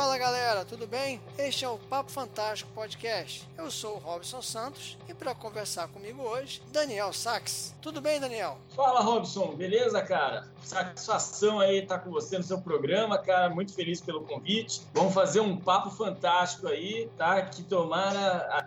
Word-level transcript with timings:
Fala 0.00 0.16
galera, 0.16 0.64
tudo 0.64 0.86
bem? 0.86 1.20
Este 1.36 1.62
é 1.62 1.68
o 1.68 1.76
Papo 1.76 2.10
Fantástico 2.10 2.72
Podcast. 2.72 3.46
Eu 3.58 3.70
sou 3.70 3.96
o 3.96 3.98
Robson 3.98 4.40
Santos 4.40 4.96
e 5.06 5.12
para 5.12 5.34
conversar 5.34 5.88
comigo 5.88 6.22
hoje, 6.22 6.62
Daniel 6.72 7.12
Sachs. 7.12 7.74
Tudo 7.82 8.00
bem, 8.00 8.18
Daniel? 8.18 8.56
Fala, 8.74 9.02
Robson, 9.02 9.54
beleza, 9.54 10.00
cara? 10.00 10.48
Satisfação 10.62 11.60
aí 11.60 11.80
estar 11.80 11.98
com 11.98 12.10
você 12.10 12.38
no 12.38 12.42
seu 12.42 12.62
programa, 12.62 13.18
cara. 13.18 13.50
Muito 13.50 13.74
feliz 13.74 14.00
pelo 14.00 14.22
convite. 14.22 14.80
Vamos 14.94 15.12
fazer 15.12 15.40
um 15.40 15.54
papo 15.54 15.90
fantástico 15.90 16.66
aí, 16.66 17.10
tá? 17.18 17.42
Que 17.42 17.62
tomara 17.62 18.66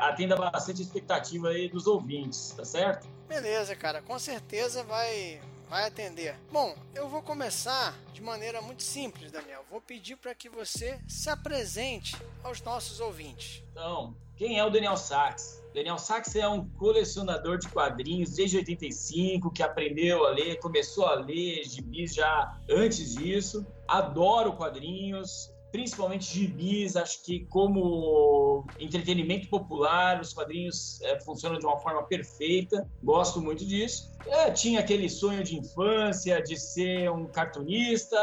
atenda 0.00 0.34
bastante 0.34 0.80
expectativa 0.80 1.50
aí 1.50 1.68
dos 1.68 1.86
ouvintes, 1.86 2.54
tá 2.56 2.64
certo? 2.64 3.06
Beleza, 3.28 3.76
cara. 3.76 4.00
Com 4.00 4.18
certeza 4.18 4.82
vai 4.82 5.42
vai 5.70 5.86
atender. 5.86 6.34
Bom, 6.50 6.76
eu 6.96 7.08
vou 7.08 7.22
começar 7.22 7.96
de 8.12 8.20
maneira 8.20 8.60
muito 8.60 8.82
simples, 8.82 9.30
Daniel. 9.30 9.64
Vou 9.70 9.80
pedir 9.80 10.16
para 10.16 10.34
que 10.34 10.48
você 10.48 10.98
se 11.06 11.30
apresente 11.30 12.16
aos 12.42 12.60
nossos 12.60 12.98
ouvintes. 12.98 13.62
Então, 13.70 14.16
quem 14.36 14.58
é 14.58 14.64
o 14.64 14.68
Daniel 14.68 14.96
Sachs? 14.96 15.62
Daniel 15.72 15.96
Sachs 15.96 16.34
é 16.34 16.48
um 16.48 16.68
colecionador 16.70 17.56
de 17.56 17.68
quadrinhos 17.68 18.30
desde 18.30 18.56
85, 18.56 19.52
que 19.52 19.62
aprendeu 19.62 20.26
a 20.26 20.30
ler, 20.30 20.58
começou 20.58 21.06
a 21.06 21.14
ler 21.14 21.62
gibis 21.62 22.14
já 22.14 22.58
antes 22.68 23.14
disso. 23.14 23.64
Adoro 23.86 24.54
quadrinhos, 24.54 25.52
principalmente 25.70 26.24
gibis, 26.24 26.96
acho 26.96 27.22
que 27.22 27.46
como 27.46 28.64
entretenimento 28.78 29.48
popular, 29.48 30.20
os 30.20 30.32
quadrinhos 30.32 31.00
é, 31.02 31.20
funcionam 31.20 31.58
de 31.58 31.66
uma 31.66 31.78
forma 31.78 32.02
perfeita, 32.04 32.88
gosto 33.02 33.40
muito 33.40 33.64
disso. 33.64 34.10
É, 34.26 34.50
tinha 34.50 34.80
aquele 34.80 35.08
sonho 35.08 35.42
de 35.42 35.56
infância 35.56 36.42
de 36.42 36.56
ser 36.56 37.10
um 37.10 37.26
cartunista, 37.26 38.16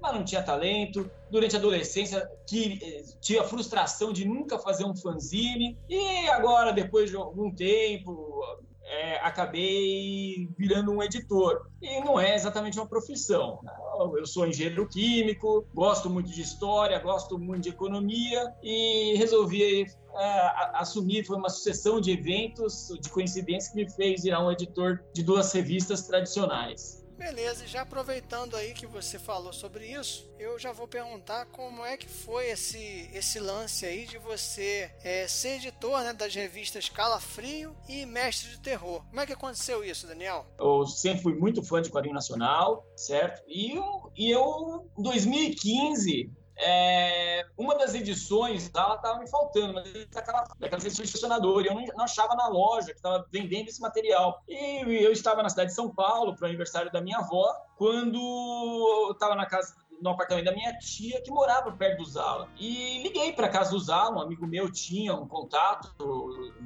mas 0.00 0.14
não 0.14 0.24
tinha 0.24 0.42
talento. 0.42 1.10
Durante 1.30 1.56
a 1.56 1.58
adolescência, 1.58 2.28
que, 2.46 2.78
eh, 2.82 3.04
tinha 3.20 3.40
a 3.40 3.44
frustração 3.44 4.12
de 4.12 4.24
nunca 4.24 4.58
fazer 4.58 4.84
um 4.84 4.94
fanzine. 4.94 5.76
E 5.88 6.28
agora, 6.28 6.72
depois 6.72 7.10
de 7.10 7.16
algum 7.16 7.50
tempo, 7.52 8.40
é, 8.86 9.16
acabei 9.16 10.48
virando 10.56 10.92
um 10.92 11.02
editor. 11.02 11.68
E 11.82 12.00
não 12.00 12.18
é 12.18 12.34
exatamente 12.34 12.78
uma 12.78 12.86
profissão. 12.86 13.60
Eu 14.16 14.26
sou 14.26 14.46
engenheiro 14.46 14.86
químico, 14.88 15.66
gosto 15.74 16.08
muito 16.08 16.30
de 16.30 16.40
história, 16.40 16.98
gosto 16.98 17.38
muito 17.38 17.64
de 17.64 17.68
economia 17.70 18.52
e 18.62 19.14
resolvi 19.16 19.82
é, 19.82 20.52
assumir. 20.74 21.24
Foi 21.24 21.36
uma 21.36 21.48
sucessão 21.48 22.00
de 22.00 22.12
eventos, 22.12 22.88
de 23.00 23.08
coincidência 23.10 23.72
que 23.72 23.84
me 23.84 23.90
fez 23.90 24.22
virar 24.22 24.44
um 24.44 24.52
editor 24.52 25.00
de 25.12 25.22
duas 25.22 25.52
revistas 25.52 26.06
tradicionais. 26.06 27.05
Beleza, 27.16 27.64
e 27.64 27.66
já 27.66 27.80
aproveitando 27.80 28.56
aí 28.56 28.74
que 28.74 28.86
você 28.86 29.18
falou 29.18 29.52
sobre 29.52 29.86
isso, 29.86 30.30
eu 30.38 30.58
já 30.58 30.70
vou 30.70 30.86
perguntar 30.86 31.46
como 31.46 31.84
é 31.84 31.96
que 31.96 32.08
foi 32.08 32.50
esse, 32.50 33.10
esse 33.12 33.40
lance 33.40 33.86
aí 33.86 34.04
de 34.04 34.18
você 34.18 34.90
é, 35.02 35.26
ser 35.26 35.56
editor 35.56 36.02
né, 36.02 36.12
das 36.12 36.34
revistas 36.34 36.90
Calafrio 36.90 37.74
e 37.88 38.04
Mestre 38.04 38.50
de 38.50 38.60
Terror. 38.60 39.02
Como 39.08 39.20
é 39.20 39.26
que 39.26 39.32
aconteceu 39.32 39.82
isso, 39.82 40.06
Daniel? 40.06 40.46
Eu 40.58 40.86
sempre 40.86 41.22
fui 41.22 41.34
muito 41.34 41.62
fã 41.62 41.80
de 41.80 41.90
quadrinho 41.90 42.14
nacional, 42.14 42.86
certo? 42.94 43.42
E 43.48 43.76
eu, 43.76 44.12
e 44.14 44.30
eu 44.30 44.86
em 44.98 45.02
2015, 45.02 46.30
é, 46.58 47.44
uma 47.56 47.76
das 47.76 47.94
edições 47.94 48.70
ela 48.74 48.96
estava 48.96 49.18
me 49.18 49.28
faltando, 49.28 49.74
mas 49.74 49.92
daquela, 50.06 50.44
daquela 50.58 50.82
edições 50.82 51.10
de 51.10 51.18
e 51.18 51.66
eu 51.66 51.74
não, 51.74 51.84
não, 51.96 52.04
achava 52.04 52.34
na 52.34 52.48
loja 52.48 52.88
que 52.88 52.98
estava 52.98 53.26
vendendo 53.30 53.68
esse 53.68 53.80
material. 53.80 54.42
E 54.48 54.80
eu 55.04 55.12
estava 55.12 55.42
na 55.42 55.48
cidade 55.48 55.70
de 55.70 55.74
São 55.74 55.90
Paulo 55.90 56.34
para 56.34 56.44
o 56.44 56.48
aniversário 56.48 56.90
da 56.90 57.00
minha 57.00 57.18
avó, 57.18 57.52
quando 57.76 58.18
eu 59.06 59.12
estava 59.12 59.34
na 59.34 59.46
casa 59.46 59.74
no 60.00 60.10
apartamento 60.10 60.44
da 60.44 60.52
minha 60.52 60.76
tia 60.78 61.20
que 61.22 61.30
morava 61.30 61.72
perto 61.72 61.98
do 61.98 62.04
Zala. 62.04 62.48
E 62.58 63.02
liguei 63.02 63.32
para 63.32 63.48
casa 63.48 63.70
do 63.70 63.78
Zala, 63.78 64.16
um 64.16 64.20
amigo 64.20 64.46
meu 64.46 64.70
tinha 64.70 65.14
um 65.14 65.26
contato 65.26 65.94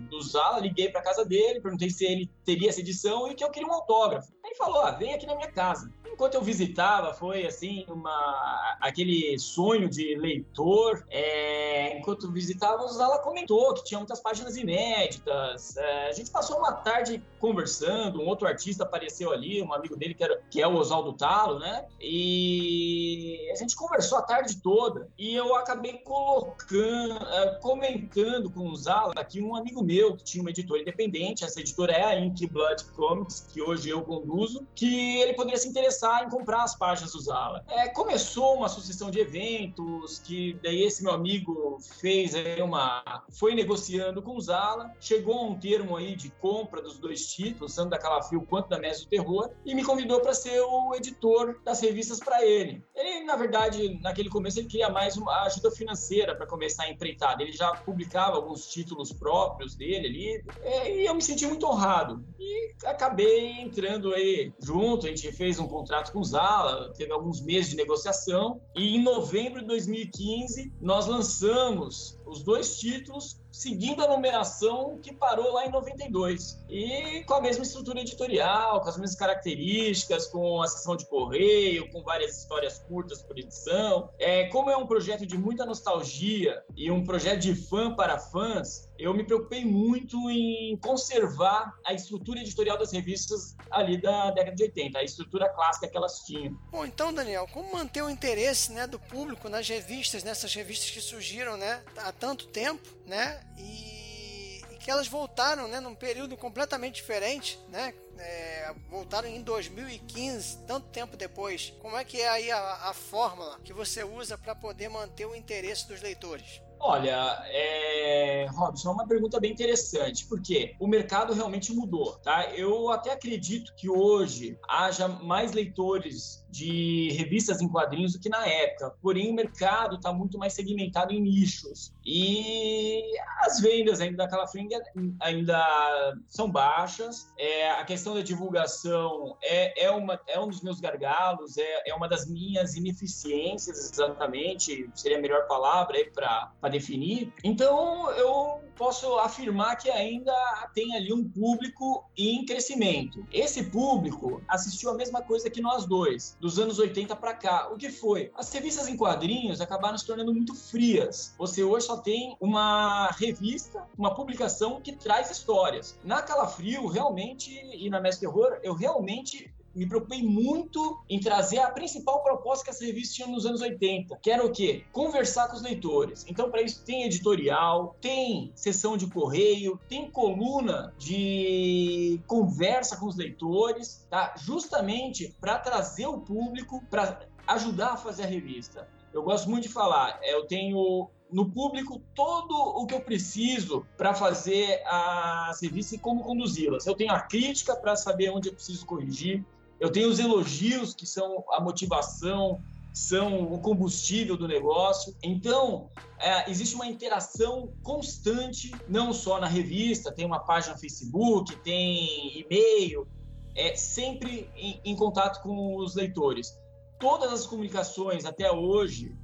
do 0.08 0.22
Zala, 0.22 0.60
liguei 0.60 0.90
para 0.90 1.02
casa 1.02 1.24
dele, 1.24 1.60
perguntei 1.60 1.90
se 1.90 2.04
ele 2.04 2.30
teria 2.44 2.68
essa 2.68 2.80
edição 2.80 3.28
e 3.28 3.34
que 3.34 3.44
eu 3.44 3.50
queria 3.50 3.68
um 3.68 3.72
autógrafo. 3.72 4.32
Ele 4.44 4.54
falou: 4.54 4.82
ah, 4.82 4.90
vem 4.92 5.14
aqui 5.14 5.26
na 5.26 5.36
minha 5.36 5.50
casa. 5.50 5.92
Enquanto 6.12 6.34
eu 6.34 6.42
visitava, 6.42 7.14
foi 7.14 7.46
assim, 7.46 7.84
uma, 7.88 8.76
aquele 8.80 9.38
sonho 9.38 9.88
de 9.88 10.14
leitor. 10.16 11.04
É, 11.08 11.96
enquanto 11.98 12.24
o 12.24 12.88
Zala 12.88 13.18
comentou 13.18 13.74
que 13.74 13.84
tinha 13.84 13.98
muitas 13.98 14.20
páginas 14.20 14.56
inéditas. 14.56 15.76
É, 15.76 16.08
a 16.08 16.12
gente 16.12 16.30
passou 16.30 16.58
uma 16.58 16.72
tarde 16.72 17.22
conversando, 17.38 18.20
um 18.20 18.26
outro 18.26 18.46
artista 18.46 18.84
apareceu 18.84 19.32
ali, 19.32 19.62
um 19.62 19.72
amigo 19.72 19.96
dele 19.96 20.14
que, 20.14 20.24
era, 20.24 20.40
que 20.50 20.60
é 20.60 20.66
o 20.66 20.74
Oswaldo 20.74 21.12
Talo, 21.12 21.58
né? 21.58 21.86
E 22.00 23.48
a 23.52 23.56
gente 23.56 23.76
conversou 23.76 24.18
a 24.18 24.22
tarde 24.22 24.60
toda 24.62 25.08
e 25.18 25.34
eu 25.34 25.54
acabei 25.54 25.98
colocando, 25.98 27.26
eh, 27.26 27.58
comentando 27.62 28.50
com 28.50 28.68
o 28.68 28.76
Zala 28.76 29.14
que 29.24 29.40
um 29.40 29.54
amigo 29.54 29.82
meu 29.82 30.16
que 30.16 30.24
tinha 30.24 30.42
uma 30.42 30.50
editora 30.50 30.80
independente, 30.80 31.44
essa 31.44 31.60
editora 31.60 31.92
é 31.92 32.04
a 32.04 32.18
Ink 32.18 32.46
Blood 32.46 32.84
Comics, 32.96 33.46
que 33.52 33.60
hoje 33.62 33.88
eu 33.88 34.02
conduzo, 34.02 34.66
que 34.74 35.18
ele 35.18 35.34
poderia 35.34 35.58
se 35.58 35.68
interessar 35.68 35.99
em 36.24 36.28
comprar 36.28 36.62
as 36.62 36.76
páginas 36.76 37.12
do 37.12 37.20
Zala. 37.20 37.64
É, 37.68 37.88
começou 37.88 38.56
uma 38.56 38.68
sucessão 38.68 39.10
de 39.10 39.20
eventos 39.20 40.18
que 40.18 40.58
daí 40.62 40.82
esse 40.82 41.02
meu 41.02 41.12
amigo 41.12 41.78
fez 42.00 42.34
aí 42.34 42.60
uma 42.62 43.02
foi 43.30 43.54
negociando 43.54 44.22
com 44.22 44.36
o 44.36 44.40
Zala, 44.40 44.90
chegou 45.00 45.38
a 45.38 45.42
um 45.42 45.58
termo 45.58 45.96
aí 45.96 46.14
de 46.16 46.30
compra 46.30 46.82
dos 46.82 46.98
dois 46.98 47.26
títulos, 47.26 47.74
tanto 47.74 47.90
da 47.90 47.98
Calafrio 47.98 48.42
quanto 48.42 48.68
da 48.68 48.78
Mestre 48.78 49.06
do 49.06 49.10
Terror, 49.10 49.50
e 49.64 49.74
me 49.74 49.84
convidou 49.84 50.20
para 50.20 50.34
ser 50.34 50.60
o 50.60 50.94
editor 50.94 51.60
das 51.64 51.80
revistas 51.80 52.18
para 52.18 52.44
ele. 52.44 52.84
Ele 52.94 53.24
na 53.24 53.36
verdade, 53.36 53.98
naquele 54.02 54.28
começo, 54.28 54.58
ele 54.58 54.68
queria 54.68 54.88
mais 54.88 55.16
uma 55.16 55.42
ajuda 55.42 55.70
financeira 55.70 56.34
para 56.34 56.46
começar 56.46 56.84
a 56.84 56.90
empreitada. 56.90 57.42
Ele 57.42 57.52
já 57.52 57.72
publicava 57.74 58.36
alguns 58.36 58.66
títulos 58.66 59.12
próprios 59.12 59.74
dele 59.74 60.06
ali, 60.06 60.44
é, 60.62 61.02
e 61.02 61.06
eu 61.06 61.14
me 61.14 61.22
senti 61.22 61.46
muito 61.46 61.66
honrado. 61.66 62.24
E 62.38 62.72
acabei 62.84 63.60
entrando 63.60 64.12
aí 64.12 64.52
junto, 64.60 65.06
a 65.06 65.08
gente 65.08 65.30
fez 65.32 65.58
um 65.58 65.68
contrato 65.90 66.12
com 66.12 66.20
o 66.20 66.24
Zala, 66.24 66.92
teve 66.96 67.12
alguns 67.12 67.40
meses 67.40 67.70
de 67.70 67.76
negociação, 67.76 68.60
e 68.76 68.96
em 68.96 69.02
novembro 69.02 69.60
de 69.60 69.66
2015 69.66 70.72
nós 70.80 71.06
lançamos 71.06 72.16
os 72.30 72.42
dois 72.42 72.78
títulos 72.78 73.40
seguindo 73.52 74.02
a 74.02 74.08
numeração 74.08 74.98
que 75.02 75.12
parou 75.12 75.52
lá 75.52 75.66
em 75.66 75.70
92. 75.70 76.58
E 76.68 77.24
com 77.24 77.34
a 77.34 77.40
mesma 77.40 77.62
estrutura 77.62 78.00
editorial, 78.00 78.80
com 78.80 78.88
as 78.88 78.96
mesmas 78.96 79.18
características, 79.18 80.26
com 80.28 80.62
a 80.62 80.66
sessão 80.66 80.96
de 80.96 81.06
correio, 81.06 81.90
com 81.90 82.02
várias 82.02 82.38
histórias 82.38 82.78
curtas 82.78 83.22
por 83.22 83.38
edição. 83.38 84.10
É, 84.18 84.46
como 84.46 84.70
é 84.70 84.76
um 84.76 84.86
projeto 84.86 85.26
de 85.26 85.36
muita 85.36 85.66
nostalgia 85.66 86.62
e 86.76 86.90
um 86.90 87.04
projeto 87.04 87.40
de 87.40 87.54
fã 87.54 87.94
para 87.94 88.18
fãs, 88.18 88.88
eu 88.98 89.14
me 89.14 89.24
preocupei 89.24 89.64
muito 89.64 90.30
em 90.30 90.76
conservar 90.76 91.74
a 91.84 91.92
estrutura 91.92 92.40
editorial 92.40 92.78
das 92.78 92.92
revistas 92.92 93.56
ali 93.70 94.00
da 94.00 94.30
década 94.30 94.54
de 94.54 94.62
80, 94.64 94.98
a 94.98 95.02
estrutura 95.02 95.48
clássica 95.48 95.88
que 95.88 95.96
elas 95.96 96.20
tinham. 96.20 96.54
Bom, 96.70 96.84
então, 96.84 97.12
Daniel, 97.12 97.48
como 97.52 97.72
manter 97.72 98.02
o 98.02 98.10
interesse 98.10 98.72
né, 98.72 98.86
do 98.86 98.98
público 98.98 99.48
nas 99.48 99.66
revistas, 99.66 100.22
nessas 100.22 100.54
revistas 100.54 100.90
que 100.90 101.00
surgiram 101.00 101.56
né, 101.56 101.82
tanto 102.20 102.46
tempo, 102.48 102.86
né? 103.06 103.40
E, 103.56 104.62
e 104.70 104.76
que 104.78 104.90
elas 104.90 105.08
voltaram 105.08 105.66
né, 105.66 105.80
num 105.80 105.94
período 105.94 106.36
completamente 106.36 106.96
diferente, 106.96 107.58
né? 107.68 107.94
É, 108.18 108.74
voltaram 108.90 109.26
em 109.26 109.42
2015, 109.42 110.58
tanto 110.66 110.88
tempo 110.88 111.16
depois. 111.16 111.72
Como 111.80 111.96
é 111.96 112.04
que 112.04 112.20
é 112.20 112.28
aí 112.28 112.50
a, 112.50 112.90
a 112.90 112.94
fórmula 112.94 113.58
que 113.64 113.72
você 113.72 114.04
usa 114.04 114.36
para 114.36 114.54
poder 114.54 114.90
manter 114.90 115.24
o 115.24 115.34
interesse 115.34 115.88
dos 115.88 116.02
leitores? 116.02 116.60
Olha, 116.80 117.44
é... 117.48 118.46
Robson, 118.52 118.88
é 118.88 118.92
uma 118.92 119.06
pergunta 119.06 119.38
bem 119.38 119.52
interessante, 119.52 120.26
porque 120.26 120.74
o 120.80 120.86
mercado 120.86 121.34
realmente 121.34 121.72
mudou, 121.72 122.12
tá? 122.16 122.50
Eu 122.54 122.90
até 122.90 123.12
acredito 123.12 123.74
que 123.74 123.88
hoje 123.88 124.58
haja 124.66 125.06
mais 125.06 125.52
leitores 125.52 126.44
de 126.50 127.12
revistas 127.12 127.60
em 127.60 127.68
quadrinhos 127.68 128.14
do 128.14 128.20
que 128.20 128.28
na 128.28 128.46
época, 128.46 128.94
porém 129.00 129.30
o 129.30 129.34
mercado 129.34 129.96
está 129.96 130.12
muito 130.12 130.36
mais 130.38 130.52
segmentado 130.52 131.12
em 131.12 131.20
nichos 131.20 131.92
e 132.04 133.02
as 133.38 133.60
vendas 133.60 134.00
ainda 134.00 134.16
daquela 134.16 134.46
frente 134.46 134.74
ainda 135.20 136.14
são 136.28 136.50
baixas. 136.50 137.32
É, 137.38 137.70
a 137.70 137.84
questão 137.84 138.14
da 138.14 138.20
divulgação 138.20 139.36
é, 139.42 139.84
é, 139.84 139.90
uma, 139.90 140.20
é 140.26 140.40
um 140.40 140.48
dos 140.48 140.62
meus 140.62 140.80
gargalos, 140.80 141.56
é, 141.56 141.90
é 141.90 141.94
uma 141.94 142.08
das 142.08 142.28
minhas 142.28 142.74
ineficiências, 142.74 143.78
exatamente, 143.92 144.90
seria 144.94 145.18
a 145.18 145.20
melhor 145.20 145.46
palavra 145.46 145.98
para 146.12 146.52
definir. 146.70 147.32
Então, 147.44 148.10
eu 148.12 148.60
posso 148.76 149.18
afirmar 149.18 149.76
que 149.76 149.90
ainda 149.90 150.32
tem 150.74 150.96
ali 150.96 151.12
um 151.12 151.28
público 151.28 152.02
em 152.16 152.46
crescimento. 152.46 153.26
Esse 153.30 153.64
público 153.64 154.42
assistiu 154.48 154.90
a 154.90 154.94
mesma 154.94 155.20
coisa 155.20 155.50
que 155.50 155.60
nós 155.60 155.84
dois, 155.84 156.34
dos 156.40 156.58
anos 156.58 156.78
80 156.78 157.14
para 157.16 157.34
cá. 157.34 157.68
O 157.70 157.76
que 157.76 157.90
foi? 157.90 158.30
As 158.34 158.50
revistas 158.50 158.88
em 158.88 158.96
quadrinhos 158.96 159.60
acabaram 159.60 159.98
se 159.98 160.06
tornando 160.06 160.32
muito 160.32 160.54
frias. 160.54 161.34
Você 161.36 161.62
hoje 161.62 161.86
só 161.86 161.98
tem 161.98 162.34
uma 162.40 163.08
revista, 163.18 163.86
uma 163.98 164.14
publicação 164.14 164.80
que 164.80 164.92
traz 164.92 165.30
histórias. 165.30 165.98
Na 166.02 166.22
Calafrio, 166.22 166.86
realmente, 166.86 167.52
e 167.74 167.90
na 167.90 168.00
Mestre 168.00 168.26
Terror, 168.26 168.58
eu 168.62 168.72
realmente 168.72 169.52
me 169.74 169.86
preocupei 169.86 170.22
muito 170.22 171.02
em 171.08 171.20
trazer 171.20 171.58
a 171.58 171.70
principal 171.70 172.22
proposta 172.22 172.64
que 172.64 172.70
essa 172.70 172.84
revista 172.84 173.14
tinha 173.16 173.28
nos 173.28 173.46
anos 173.46 173.60
80, 173.60 174.18
que 174.22 174.30
era 174.30 174.44
o 174.44 174.50
quê? 174.50 174.84
Conversar 174.92 175.48
com 175.48 175.56
os 175.56 175.62
leitores. 175.62 176.24
Então, 176.28 176.50
para 176.50 176.62
isso, 176.62 176.84
tem 176.84 177.04
editorial, 177.04 177.96
tem 178.00 178.50
sessão 178.54 178.96
de 178.96 179.06
correio, 179.06 179.78
tem 179.88 180.10
coluna 180.10 180.92
de 180.98 182.20
conversa 182.26 182.96
com 182.96 183.06
os 183.06 183.16
leitores, 183.16 184.06
tá? 184.10 184.34
Justamente 184.36 185.34
para 185.40 185.58
trazer 185.58 186.06
o 186.06 186.20
público, 186.20 186.82
para 186.90 187.20
ajudar 187.46 187.92
a 187.92 187.96
fazer 187.96 188.24
a 188.24 188.26
revista. 188.26 188.88
Eu 189.12 189.22
gosto 189.22 189.50
muito 189.50 189.64
de 189.64 189.72
falar, 189.72 190.20
eu 190.22 190.46
tenho 190.46 191.10
no 191.32 191.50
público 191.50 192.00
todo 192.14 192.54
o 192.54 192.86
que 192.86 192.94
eu 192.94 193.00
preciso 193.00 193.86
para 193.96 194.14
fazer 194.14 194.82
as 194.86 195.60
revistas 195.60 195.92
e 195.92 195.98
como 195.98 196.22
conduzi-las. 196.22 196.86
Eu 196.86 196.94
tenho 196.94 197.12
a 197.12 197.20
crítica 197.20 197.74
para 197.76 197.96
saber 197.96 198.30
onde 198.30 198.48
eu 198.48 198.54
preciso 198.54 198.84
corrigir, 198.84 199.44
eu 199.80 199.90
tenho 199.90 200.08
os 200.08 200.18
elogios, 200.18 200.94
que 200.94 201.06
são 201.06 201.42
a 201.50 201.60
motivação, 201.60 202.62
são 202.92 203.52
o 203.52 203.58
combustível 203.58 204.36
do 204.36 204.46
negócio. 204.46 205.16
Então, 205.22 205.90
é, 206.18 206.50
existe 206.50 206.74
uma 206.74 206.86
interação 206.86 207.72
constante, 207.82 208.72
não 208.86 209.12
só 209.12 209.40
na 209.40 209.46
revista, 209.46 210.12
tem 210.12 210.26
uma 210.26 210.40
página 210.40 210.74
no 210.74 210.80
Facebook, 210.80 211.56
tem 211.62 212.40
e-mail, 212.40 213.08
é 213.54 213.74
sempre 213.74 214.50
em, 214.54 214.80
em 214.84 214.94
contato 214.94 215.42
com 215.42 215.76
os 215.76 215.94
leitores. 215.94 216.58
Todas 216.98 217.32
as 217.32 217.46
comunicações 217.46 218.24
até 218.26 218.52
hoje 218.52 219.16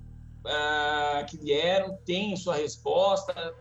uh, 0.47 1.27
que 1.27 1.37
vieram 1.37 1.99
têm 2.05 2.35
sua 2.37 2.57
resposta 2.57 3.55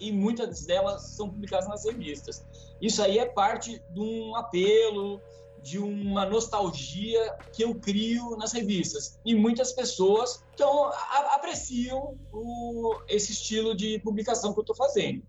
e 0.00 0.10
muitas 0.10 0.64
delas 0.64 1.02
são 1.10 1.28
publicadas 1.28 1.68
nas 1.68 1.84
revistas. 1.84 2.44
Isso 2.80 3.02
aí 3.02 3.18
é 3.18 3.26
parte 3.26 3.80
de 3.92 4.00
um 4.00 4.34
apelo, 4.34 5.20
de 5.62 5.78
uma 5.78 6.24
nostalgia 6.26 7.36
que 7.52 7.62
eu 7.62 7.74
crio 7.74 8.36
nas 8.36 8.52
revistas. 8.52 9.18
E 9.24 9.34
muitas 9.34 9.72
pessoas 9.72 10.42
então, 10.54 10.84
a, 10.86 11.34
apreciam 11.34 12.18
o, 12.32 13.00
esse 13.08 13.32
estilo 13.32 13.74
de 13.74 13.98
publicação 14.00 14.52
que 14.52 14.58
eu 14.58 14.62
estou 14.62 14.76
fazendo. 14.76 15.22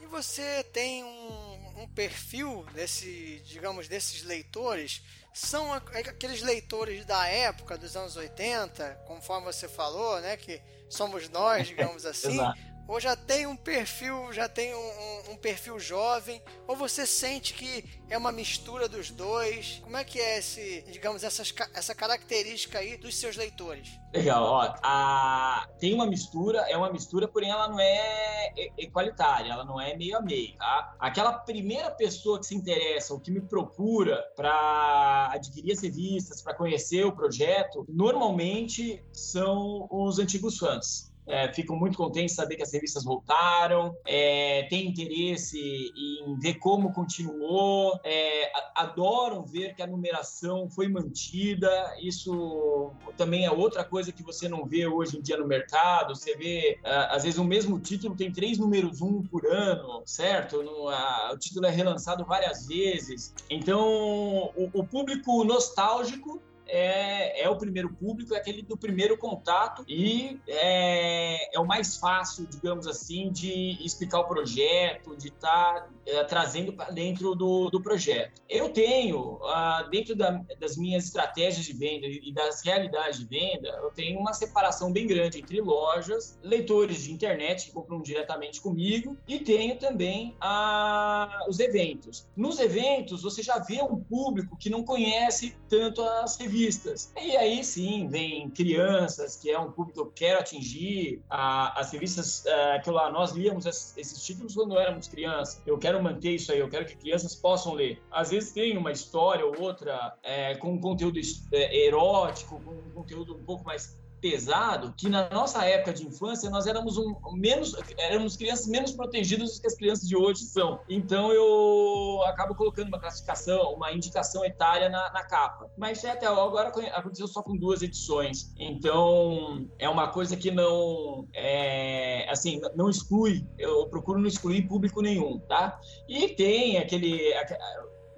E 0.00 0.06
você 0.06 0.62
tem 0.72 1.02
um, 1.02 1.82
um 1.82 1.88
perfil 1.88 2.64
desse, 2.74 3.40
digamos, 3.44 3.88
desses 3.88 4.22
leitores 4.22 5.02
são 5.34 5.72
aqueles 5.72 6.42
leitores 6.42 7.04
da 7.04 7.26
época, 7.26 7.76
dos 7.76 7.96
anos 7.96 8.14
80, 8.14 9.02
conforme 9.04 9.44
você 9.44 9.68
falou, 9.68 10.20
né? 10.20 10.36
Que 10.36 10.62
somos 10.88 11.28
nós, 11.28 11.66
digamos 11.66 12.06
assim. 12.06 12.38
Ou 12.86 13.00
já 13.00 13.16
tem 13.16 13.46
um 13.46 13.56
perfil, 13.56 14.32
já 14.32 14.48
tem 14.48 14.74
um, 14.74 14.78
um, 14.78 15.32
um, 15.32 15.36
perfil 15.36 15.78
jovem, 15.78 16.42
ou 16.66 16.76
você 16.76 17.06
sente 17.06 17.54
que 17.54 17.84
é 18.08 18.18
uma 18.18 18.30
mistura 18.30 18.88
dos 18.88 19.10
dois? 19.10 19.80
Como 19.82 19.96
é 19.96 20.04
que 20.04 20.20
é 20.20 20.38
esse, 20.38 20.84
digamos, 20.90 21.24
essas, 21.24 21.52
essa 21.74 21.94
característica 21.94 22.78
aí 22.78 22.96
dos 22.96 23.16
seus 23.16 23.36
leitores? 23.36 23.88
Legal, 24.12 24.44
ó, 24.44 24.74
a, 24.82 25.66
tem 25.78 25.94
uma 25.94 26.06
mistura, 26.06 26.60
é 26.68 26.76
uma 26.76 26.92
mistura, 26.92 27.26
porém 27.26 27.50
ela 27.50 27.68
não 27.68 27.80
é 27.80 28.52
equalitária, 28.78 29.50
ela 29.50 29.64
não 29.64 29.80
é 29.80 29.96
meio 29.96 30.16
a 30.16 30.20
meio, 30.20 30.56
tá? 30.56 30.94
Aquela 30.98 31.32
primeira 31.32 31.90
pessoa 31.90 32.38
que 32.38 32.46
se 32.46 32.54
interessa, 32.54 33.14
ou 33.14 33.20
que 33.20 33.30
me 33.30 33.40
procura 33.40 34.22
para 34.36 35.30
adquirir 35.32 35.72
as 35.72 35.82
revistas, 35.82 36.42
para 36.42 36.54
conhecer 36.54 37.04
o 37.04 37.12
projeto, 37.12 37.84
normalmente 37.88 39.04
são 39.12 39.88
os 39.90 40.18
antigos 40.18 40.58
fãs 40.58 41.13
é, 41.26 41.48
muito 41.74 41.96
contentes 41.96 42.32
de 42.32 42.36
saber 42.36 42.56
que 42.56 42.62
as 42.62 42.72
revistas 42.72 43.04
voltaram, 43.04 43.94
é, 44.06 44.62
interesse 44.86 45.58
em 45.96 46.38
ver 46.38 46.54
como 46.54 46.92
continuou, 46.92 47.98
é, 48.04 48.50
adoram 48.74 49.44
ver 49.44 49.74
que 49.74 49.82
a 49.82 49.86
numeração 49.86 50.68
foi 50.68 50.88
mantida. 50.88 51.70
Isso 52.00 52.92
também 53.16 53.44
é 53.44 53.50
outra 53.50 53.84
coisa 53.84 54.12
que 54.12 54.22
você 54.22 54.48
não 54.48 54.64
vê 54.64 54.86
hoje 54.86 55.18
em 55.18 55.22
dia 55.22 55.36
no 55.36 55.46
mercado. 55.46 56.14
Você 56.14 56.36
vê, 56.36 56.78
às 56.84 57.22
vezes, 57.22 57.38
o 57.38 57.44
mesmo 57.44 57.78
título 57.78 58.14
tem 58.14 58.32
três 58.32 58.58
números 58.58 59.00
um 59.00 59.22
por 59.22 59.46
ano, 59.46 60.02
certo? 60.04 60.62
No, 60.62 60.88
a, 60.88 61.30
o 61.32 61.38
título 61.38 61.66
é 61.66 61.70
relançado 61.70 62.24
várias 62.24 62.66
vezes. 62.66 63.34
Então, 63.48 64.52
o, 64.56 64.70
o 64.72 64.84
público 64.84 65.44
nostálgico 65.44 66.40
é, 66.66 67.42
é 67.42 67.48
o 67.48 67.56
primeiro 67.56 67.92
público, 67.94 68.34
é 68.34 68.38
aquele 68.38 68.62
do 68.62 68.76
primeiro 68.76 69.16
contato 69.16 69.84
e 69.88 70.40
é, 70.46 71.56
é 71.56 71.60
o 71.60 71.66
mais 71.66 71.96
fácil, 71.96 72.46
digamos 72.46 72.86
assim, 72.86 73.30
de 73.30 73.78
explicar 73.84 74.20
o 74.20 74.24
projeto, 74.24 75.16
de 75.16 75.28
estar 75.28 75.82
tá, 75.82 75.88
é, 76.06 76.24
trazendo 76.24 76.72
para 76.72 76.90
dentro 76.90 77.34
do, 77.34 77.70
do 77.70 77.80
projeto. 77.80 78.40
Eu 78.48 78.70
tenho, 78.70 79.38
ah, 79.44 79.86
dentro 79.90 80.14
da, 80.14 80.42
das 80.58 80.76
minhas 80.76 81.04
estratégias 81.04 81.64
de 81.64 81.72
venda 81.72 82.06
e 82.06 82.32
das 82.32 82.62
realidades 82.62 83.18
de 83.20 83.26
venda, 83.26 83.68
eu 83.82 83.90
tenho 83.90 84.18
uma 84.18 84.32
separação 84.32 84.92
bem 84.92 85.06
grande 85.06 85.38
entre 85.38 85.60
lojas, 85.60 86.38
leitores 86.42 87.02
de 87.02 87.12
internet 87.12 87.66
que 87.66 87.72
compram 87.72 88.00
diretamente 88.00 88.60
comigo 88.60 89.16
e 89.28 89.38
tenho 89.38 89.78
também 89.78 90.36
ah, 90.40 91.44
os 91.48 91.60
eventos. 91.60 92.26
Nos 92.36 92.58
eventos, 92.58 93.22
você 93.22 93.42
já 93.42 93.58
vê 93.58 93.82
um 93.82 93.96
público 93.96 94.56
que 94.56 94.70
não 94.70 94.82
conhece 94.82 95.56
tanto 95.68 96.02
as 96.02 96.36
revistas 96.36 96.53
revistas. 96.54 97.12
E 97.20 97.36
aí 97.36 97.64
sim, 97.64 98.06
vem 98.08 98.48
crianças, 98.50 99.36
que 99.36 99.50
é 99.50 99.58
um 99.58 99.70
público 99.70 99.92
que 99.94 100.00
eu 100.00 100.12
quero 100.12 100.40
atingir, 100.40 101.20
a, 101.28 101.78
as 101.80 101.92
revistas, 101.92 102.46
é, 102.46 102.78
que 102.78 102.90
lá, 102.90 103.10
nós 103.10 103.32
líamos 103.32 103.66
esses 103.66 104.24
títulos 104.24 104.54
quando 104.54 104.78
éramos 104.78 105.08
crianças. 105.08 105.60
Eu 105.66 105.76
quero 105.76 106.02
manter 106.02 106.30
isso 106.30 106.52
aí, 106.52 106.60
eu 106.60 106.68
quero 106.68 106.86
que 106.86 106.96
crianças 106.96 107.34
possam 107.34 107.74
ler. 107.74 108.00
Às 108.10 108.30
vezes 108.30 108.52
tem 108.52 108.76
uma 108.76 108.92
história 108.92 109.44
ou 109.44 109.60
outra 109.60 110.16
é, 110.22 110.54
com 110.56 110.72
um 110.72 110.80
conteúdo 110.80 111.18
é, 111.52 111.86
erótico, 111.86 112.60
com 112.60 112.70
um 112.70 112.90
conteúdo 112.94 113.34
um 113.34 113.44
pouco 113.44 113.64
mais 113.64 113.98
pesado 114.24 114.94
que 114.96 115.10
na 115.10 115.28
nossa 115.28 115.62
época 115.66 115.92
de 115.92 116.06
infância 116.06 116.48
nós 116.48 116.66
éramos 116.66 116.96
um 116.96 117.14
menos 117.34 117.76
éramos 117.98 118.38
crianças 118.38 118.66
menos 118.66 118.92
protegidas 118.92 119.54
do 119.54 119.60
que 119.60 119.66
as 119.66 119.74
crianças 119.74 120.08
de 120.08 120.16
hoje 120.16 120.44
são. 120.44 120.80
Então 120.88 121.30
eu 121.30 122.22
acabo 122.22 122.54
colocando 122.54 122.88
uma 122.88 122.98
classificação, 122.98 123.74
uma 123.74 123.92
indicação 123.92 124.42
etária 124.42 124.88
na, 124.88 125.12
na 125.12 125.24
capa. 125.24 125.70
Mas 125.76 126.02
até 126.06 126.26
agora 126.26 126.70
aconteceu 126.94 127.28
só 127.28 127.42
com 127.42 127.54
duas 127.54 127.82
edições. 127.82 128.50
Então 128.58 129.68
é 129.78 129.90
uma 129.90 130.08
coisa 130.08 130.38
que 130.38 130.50
não 130.50 131.28
é, 131.34 132.26
assim 132.30 132.62
não 132.74 132.88
exclui. 132.88 133.46
Eu 133.58 133.86
procuro 133.88 134.18
não 134.18 134.26
excluir 134.26 134.62
público 134.62 135.02
nenhum, 135.02 135.38
tá? 135.40 135.78
E 136.08 136.28
tem 136.28 136.78
aquele 136.78 137.34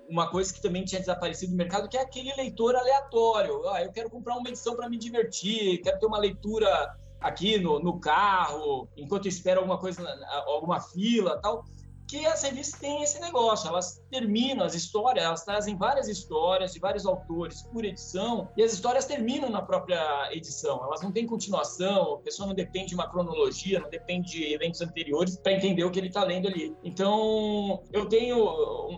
uma 0.08 0.31
coisa 0.31 0.53
que 0.53 0.61
também 0.61 0.85
tinha 0.85 1.00
desaparecido 1.00 1.53
do 1.53 1.56
mercado, 1.56 1.88
que 1.88 1.96
é 1.96 2.01
aquele 2.01 2.32
leitor 2.34 2.75
aleatório. 2.77 3.69
Ah, 3.69 3.82
eu 3.82 3.93
quero 3.93 4.10
comprar 4.10 4.36
uma 4.36 4.48
edição 4.48 4.77
para 4.77 4.89
me 4.89 4.96
divertir, 4.96 5.81
quero 5.82 5.98
ter 5.98 6.06
uma 6.06 6.19
leitura 6.19 6.94
aqui 7.20 7.58
no, 7.58 7.79
no 7.79 7.98
carro, 7.98 8.89
enquanto 8.96 9.27
espero 9.27 9.60
alguma 9.60 9.79
coisa, 9.79 10.03
alguma 10.46 10.81
fila 10.81 11.39
tal 11.41 11.65
que 12.06 12.25
as 12.27 12.43
revistas 12.43 12.79
têm 12.81 13.03
esse 13.03 13.20
negócio, 13.20 13.69
elas 13.69 14.03
terminam 14.10 14.65
as 14.65 14.75
histórias, 14.75 15.25
elas 15.25 15.44
trazem 15.44 15.77
várias 15.77 16.08
histórias 16.08 16.72
de 16.72 16.81
vários 16.81 17.06
autores 17.06 17.63
por 17.63 17.84
edição, 17.84 18.48
e 18.56 18.63
as 18.63 18.72
histórias 18.72 19.05
terminam 19.05 19.51
na 19.51 19.63
própria 19.63 20.29
edição, 20.32 20.84
elas 20.84 21.03
não 21.03 21.13
têm 21.13 21.27
continuação, 21.27 22.15
a 22.15 22.19
pessoa 22.19 22.46
não 22.46 22.55
depende 22.55 22.89
de 22.89 22.94
uma 22.94 23.08
cronologia, 23.08 23.81
não 23.81 23.91
depende 23.91 24.31
de 24.31 24.55
eventos 24.55 24.81
anteriores 24.81 25.36
para 25.36 25.53
entender 25.53 25.84
o 25.84 25.91
que 25.91 25.98
ele 25.98 26.08
está 26.08 26.25
lendo 26.25 26.48
ali. 26.48 26.77
Então, 26.84 27.82
eu 27.93 28.06
tenho 28.06 28.36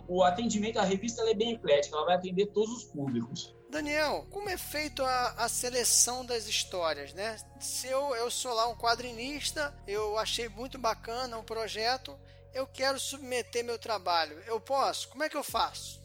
o 0.07 0.23
atendimento, 0.23 0.77
a 0.77 0.83
revista 0.83 1.23
é 1.23 1.33
bem 1.33 1.53
eclética, 1.53 1.95
ela 1.95 2.05
vai 2.05 2.15
atender 2.15 2.47
todos 2.47 2.69
os 2.71 2.83
públicos. 2.85 3.55
Daniel, 3.69 4.25
como 4.31 4.49
é 4.49 4.57
feito 4.57 5.03
a, 5.03 5.35
a, 5.37 5.47
seleção 5.47 6.25
das 6.25 6.47
histórias, 6.47 7.13
né? 7.13 7.37
Se 7.59 7.87
eu, 7.87 8.15
eu 8.15 8.31
sou 8.31 8.51
lá 8.51 8.67
um 8.67 8.75
quadrinista, 8.75 9.75
eu 9.87 10.17
achei 10.17 10.49
muito 10.49 10.79
bacana 10.79 11.37
o 11.37 11.43
projeto, 11.43 12.17
eu 12.53 12.67
quero 12.67 12.99
submeter 12.99 13.63
meu 13.63 13.77
trabalho. 13.77 14.37
Eu 14.45 14.59
posso? 14.59 15.09
Como 15.09 15.23
é 15.23 15.29
que 15.29 15.37
eu 15.37 15.43
faço? 15.43 15.99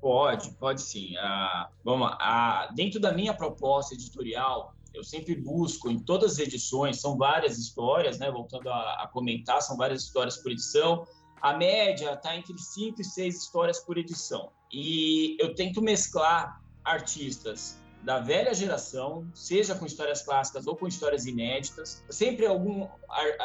Pode, 0.00 0.50
pode 0.52 0.82
sim. 0.82 1.16
Ah, 1.16 1.68
vamos. 1.84 2.10
Ah, 2.20 2.68
dentro 2.74 3.00
da 3.00 3.12
minha 3.12 3.34
proposta 3.34 3.94
editorial, 3.94 4.74
eu 4.94 5.02
sempre 5.02 5.34
busco 5.34 5.90
em 5.90 5.98
todas 5.98 6.32
as 6.32 6.38
edições, 6.38 7.00
são 7.00 7.16
várias 7.16 7.58
histórias, 7.58 8.18
né? 8.18 8.30
Voltando 8.30 8.68
a, 8.68 9.02
a 9.02 9.08
comentar, 9.08 9.60
são 9.62 9.76
várias 9.76 10.02
histórias 10.02 10.36
por 10.36 10.52
edição. 10.52 11.06
A 11.40 11.54
média 11.54 12.12
está 12.12 12.36
entre 12.36 12.56
cinco 12.58 13.00
e 13.00 13.04
seis 13.04 13.36
histórias 13.36 13.80
por 13.80 13.98
edição. 13.98 14.50
E 14.72 15.36
eu 15.38 15.54
tento 15.54 15.82
mesclar 15.82 16.60
artistas 16.84 17.78
da 18.06 18.20
velha 18.20 18.54
geração, 18.54 19.28
seja 19.34 19.74
com 19.74 19.84
histórias 19.84 20.22
clássicas 20.22 20.64
ou 20.68 20.76
com 20.76 20.86
histórias 20.86 21.26
inéditas, 21.26 22.04
sempre 22.08 22.46
algum 22.46 22.86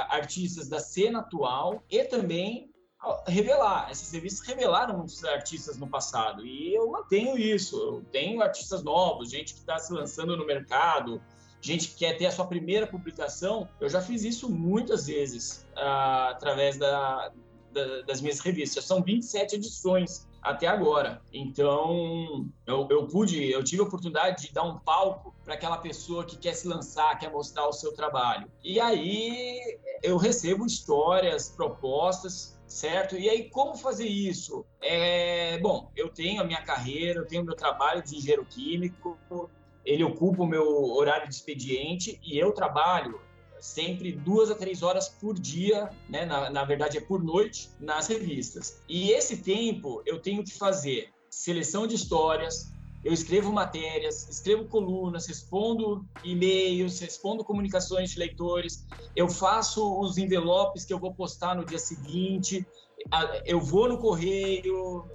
artistas 0.09 0.69
da 0.69 0.79
cena 0.79 1.21
atual 1.21 1.81
e 1.89 2.03
também 2.03 2.69
revelar. 3.25 3.89
Essas 3.89 4.11
revistas 4.11 4.47
revelaram 4.47 4.99
muitos 4.99 5.25
artistas 5.25 5.79
no 5.79 5.89
passado 5.89 6.45
e 6.45 6.75
eu 6.75 6.91
mantenho 6.91 7.35
isso. 7.39 7.75
Eu 7.75 8.05
tenho 8.11 8.39
artistas 8.39 8.83
novos, 8.83 9.31
gente 9.31 9.55
que 9.55 9.61
está 9.61 9.79
se 9.79 9.91
lançando 9.91 10.37
no 10.37 10.45
mercado, 10.45 11.19
gente 11.59 11.87
que 11.87 11.95
quer 11.95 12.15
ter 12.19 12.27
a 12.27 12.31
sua 12.31 12.45
primeira 12.45 12.85
publicação. 12.85 13.67
Eu 13.79 13.89
já 13.89 13.99
fiz 13.99 14.23
isso 14.23 14.47
muitas 14.47 15.07
vezes 15.07 15.67
uh, 15.75 16.29
através 16.29 16.77
da, 16.77 17.31
da, 17.71 18.01
das 18.01 18.21
minhas 18.21 18.39
revistas. 18.39 18.85
São 18.85 19.01
27 19.01 19.55
edições 19.55 20.27
até 20.41 20.67
agora. 20.67 21.21
Então, 21.31 22.49
eu, 22.65 22.87
eu 22.89 23.07
pude, 23.07 23.49
eu 23.49 23.63
tive 23.63 23.81
a 23.81 23.85
oportunidade 23.85 24.47
de 24.47 24.53
dar 24.53 24.63
um 24.63 24.79
palco 24.79 25.33
para 25.43 25.53
aquela 25.53 25.77
pessoa 25.77 26.25
que 26.25 26.37
quer 26.37 26.53
se 26.53 26.67
lançar, 26.67 27.17
quer 27.19 27.31
mostrar 27.31 27.67
o 27.67 27.73
seu 27.73 27.93
trabalho. 27.93 28.47
E 28.63 28.79
aí 28.79 29.59
eu 30.01 30.17
recebo 30.17 30.65
histórias, 30.65 31.49
propostas, 31.49 32.59
certo? 32.67 33.17
E 33.17 33.29
aí, 33.29 33.49
como 33.49 33.75
fazer 33.75 34.07
isso? 34.07 34.65
É, 34.81 35.59
bom, 35.59 35.91
eu 35.95 36.09
tenho 36.09 36.41
a 36.41 36.45
minha 36.45 36.61
carreira, 36.61 37.19
eu 37.19 37.27
tenho 37.27 37.43
meu 37.43 37.55
trabalho 37.55 38.01
de 38.01 38.15
engenheiro 38.15 38.45
químico, 38.45 39.17
ele 39.85 40.03
ocupa 40.03 40.43
o 40.43 40.47
meu 40.47 40.91
horário 40.91 41.27
de 41.27 41.35
expediente 41.35 42.19
e 42.23 42.37
eu 42.37 42.51
trabalho 42.51 43.19
sempre 43.61 44.11
duas 44.11 44.51
a 44.51 44.55
três 44.55 44.83
horas 44.83 45.07
por 45.07 45.39
dia, 45.39 45.89
né? 46.09 46.25
Na, 46.25 46.49
na 46.49 46.65
verdade 46.65 46.97
é 46.97 47.01
por 47.01 47.23
noite, 47.23 47.69
nas 47.79 48.07
revistas. 48.07 48.81
E 48.89 49.11
esse 49.11 49.37
tempo 49.37 50.01
eu 50.05 50.19
tenho 50.19 50.43
que 50.43 50.51
fazer 50.51 51.09
seleção 51.29 51.87
de 51.87 51.95
histórias, 51.95 52.71
eu 53.03 53.13
escrevo 53.13 53.51
matérias, 53.51 54.27
escrevo 54.29 54.65
colunas, 54.65 55.25
respondo 55.25 56.05
e-mails, 56.23 56.99
respondo 56.99 57.43
comunicações 57.43 58.11
de 58.11 58.19
leitores, 58.19 58.85
eu 59.15 59.27
faço 59.29 59.99
os 59.99 60.17
envelopes 60.17 60.85
que 60.85 60.93
eu 60.93 60.99
vou 60.99 61.13
postar 61.13 61.55
no 61.55 61.65
dia 61.65 61.79
seguinte, 61.79 62.65
eu 63.45 63.59
vou 63.59 63.87
no 63.87 63.97
correio 63.97 65.05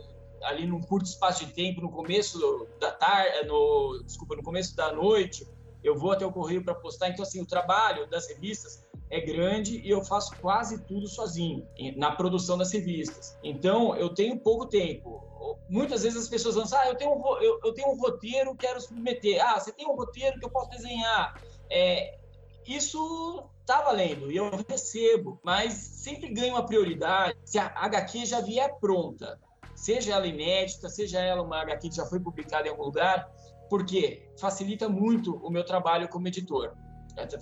ali 0.42 0.66
num 0.66 0.80
curto 0.80 1.06
espaço 1.06 1.44
de 1.44 1.52
tempo, 1.52 1.80
no 1.80 1.90
começo 1.90 2.66
da 2.80 2.90
tarde, 2.92 3.46
no, 3.46 4.02
desculpa, 4.04 4.36
no 4.36 4.42
começo 4.42 4.74
da 4.76 4.92
noite, 4.92 5.46
eu 5.86 5.96
vou 5.96 6.12
até 6.12 6.26
o 6.26 6.32
correio 6.32 6.64
para 6.64 6.74
postar. 6.74 7.08
Então 7.08 7.22
assim, 7.22 7.40
o 7.40 7.46
trabalho 7.46 8.08
das 8.08 8.28
revistas 8.28 8.84
é 9.10 9.20
grande 9.20 9.80
e 9.80 9.90
eu 9.90 10.04
faço 10.04 10.36
quase 10.40 10.84
tudo 10.84 11.06
sozinho 11.06 11.66
na 11.96 12.12
produção 12.12 12.58
das 12.58 12.72
revistas. 12.72 13.36
Então 13.42 13.94
eu 13.96 14.12
tenho 14.14 14.38
pouco 14.38 14.66
tempo 14.66 15.26
muitas 15.68 16.02
vezes 16.02 16.22
as 16.22 16.28
pessoas 16.28 16.54
vão 16.54 16.64
ah, 16.78 16.88
eu 16.88 16.96
tenho 16.96 17.12
um, 17.12 17.42
eu, 17.42 17.60
eu 17.64 17.72
tenho 17.72 17.88
um 17.88 17.98
roteiro, 17.98 18.54
quero 18.56 18.80
submeter. 18.80 19.44
Ah, 19.44 19.58
você 19.58 19.72
tem 19.72 19.86
um 19.86 19.94
roteiro 19.94 20.38
que 20.38 20.44
eu 20.44 20.50
posso 20.50 20.70
desenhar. 20.70 21.40
É, 21.70 22.18
isso 22.66 23.44
tá 23.64 23.82
valendo 23.82 24.30
e 24.30 24.36
eu 24.36 24.50
recebo, 24.68 25.40
mas 25.42 25.72
sempre 25.72 26.32
ganho 26.32 26.54
uma 26.54 26.64
prioridade 26.64 27.36
se 27.44 27.58
a 27.58 27.66
HQ 27.66 28.26
já 28.26 28.40
vier 28.40 28.78
pronta, 28.78 29.40
seja 29.74 30.14
ela 30.14 30.26
inédita, 30.26 30.88
seja 30.88 31.20
ela 31.20 31.42
uma 31.42 31.60
HQ 31.62 31.88
que 31.88 31.96
já 31.96 32.06
foi 32.06 32.20
publicada 32.20 32.68
em 32.68 32.70
algum 32.70 32.84
lugar, 32.84 33.28
porque 33.68 34.28
facilita 34.38 34.88
muito 34.88 35.36
o 35.36 35.50
meu 35.50 35.64
trabalho 35.64 36.08
como 36.08 36.28
editor. 36.28 36.74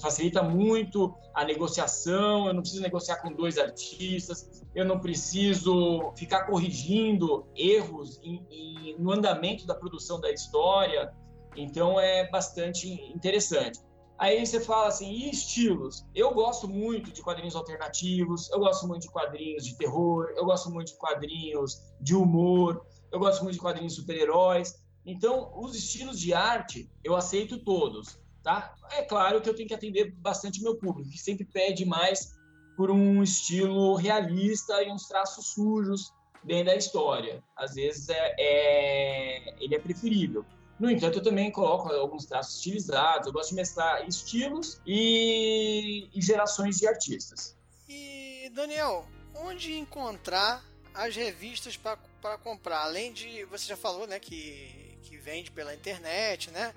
Facilita 0.01 0.41
muito 0.41 1.13
a 1.35 1.45
negociação, 1.45 2.47
eu 2.47 2.55
não 2.55 2.61
preciso 2.61 2.81
negociar 2.81 3.17
com 3.17 3.33
dois 3.33 3.59
artistas, 3.59 4.63
eu 4.73 4.85
não 4.85 5.01
preciso 5.01 6.13
ficar 6.17 6.45
corrigindo 6.45 7.45
erros 7.57 8.21
em, 8.23 8.47
em, 8.51 8.97
no 8.99 9.11
andamento 9.11 9.67
da 9.67 9.75
produção 9.75 10.21
da 10.21 10.31
história, 10.31 11.13
então 11.57 11.99
é 11.99 12.31
bastante 12.31 12.89
interessante. 13.13 13.81
Aí 14.17 14.47
você 14.47 14.61
fala 14.61 14.87
assim, 14.87 15.11
e 15.11 15.31
estilos? 15.31 16.07
Eu 16.15 16.33
gosto 16.33 16.69
muito 16.69 17.11
de 17.11 17.21
quadrinhos 17.21 17.57
alternativos, 17.57 18.49
eu 18.51 18.61
gosto 18.61 18.87
muito 18.87 19.03
de 19.03 19.11
quadrinhos 19.11 19.65
de 19.65 19.77
terror, 19.77 20.33
eu 20.37 20.45
gosto 20.45 20.71
muito 20.71 20.93
de 20.93 20.99
quadrinhos 20.99 21.83
de 22.01 22.15
humor, 22.15 22.87
eu 23.11 23.19
gosto 23.19 23.43
muito 23.43 23.55
de 23.55 23.61
quadrinhos 23.61 23.95
de 23.95 24.01
super-heróis. 24.01 24.84
Então, 25.07 25.53
os 25.55 25.75
estilos 25.75 26.19
de 26.19 26.33
arte, 26.33 26.91
eu 27.03 27.15
aceito 27.15 27.59
todos. 27.59 28.19
Tá? 28.43 28.75
É 28.93 29.03
claro 29.03 29.41
que 29.41 29.49
eu 29.49 29.55
tenho 29.55 29.69
que 29.69 29.75
atender 29.75 30.13
bastante 30.13 30.63
meu 30.63 30.77
público, 30.77 31.11
que 31.11 31.19
sempre 31.19 31.47
pede 31.47 31.85
mais 31.85 32.35
por 32.77 32.91
um 32.91 33.23
estilo 33.23 33.95
realista 33.95 34.83
e 34.83 34.91
uns 34.91 35.07
traços 35.07 35.47
sujos 35.47 36.13
dentro 36.43 36.67
da 36.67 36.77
história. 36.77 37.43
Às 37.57 37.75
vezes 37.75 38.09
é, 38.09 38.35
é, 38.39 39.65
ele 39.65 39.75
é 39.75 39.79
preferível. 39.79 40.45
No 40.79 40.91
entanto, 40.91 41.19
eu 41.19 41.23
também 41.23 41.51
coloco 41.51 41.89
alguns 41.91 42.27
traços 42.27 42.57
estilizados. 42.57 43.27
Eu 43.27 43.33
gosto 43.33 43.51
de 43.51 43.57
mesclar 43.57 44.07
estilos 44.07 44.81
e, 44.87 46.11
e 46.13 46.21
gerações 46.21 46.77
de 46.79 46.87
artistas. 46.87 47.57
E 47.89 48.51
Daniel, 48.53 49.07
onde 49.35 49.79
encontrar 49.79 50.63
as 50.93 51.17
revistas 51.17 51.77
para 51.77 52.39
comprar? 52.39 52.83
Além 52.83 53.13
de 53.13 53.45
você 53.45 53.67
já 53.67 53.77
falou, 53.77 54.07
né, 54.07 54.19
que 54.19 54.84
que 55.05 55.17
vende 55.17 55.51
pela 55.51 55.75
internet, 55.75 56.51
né? 56.51 56.75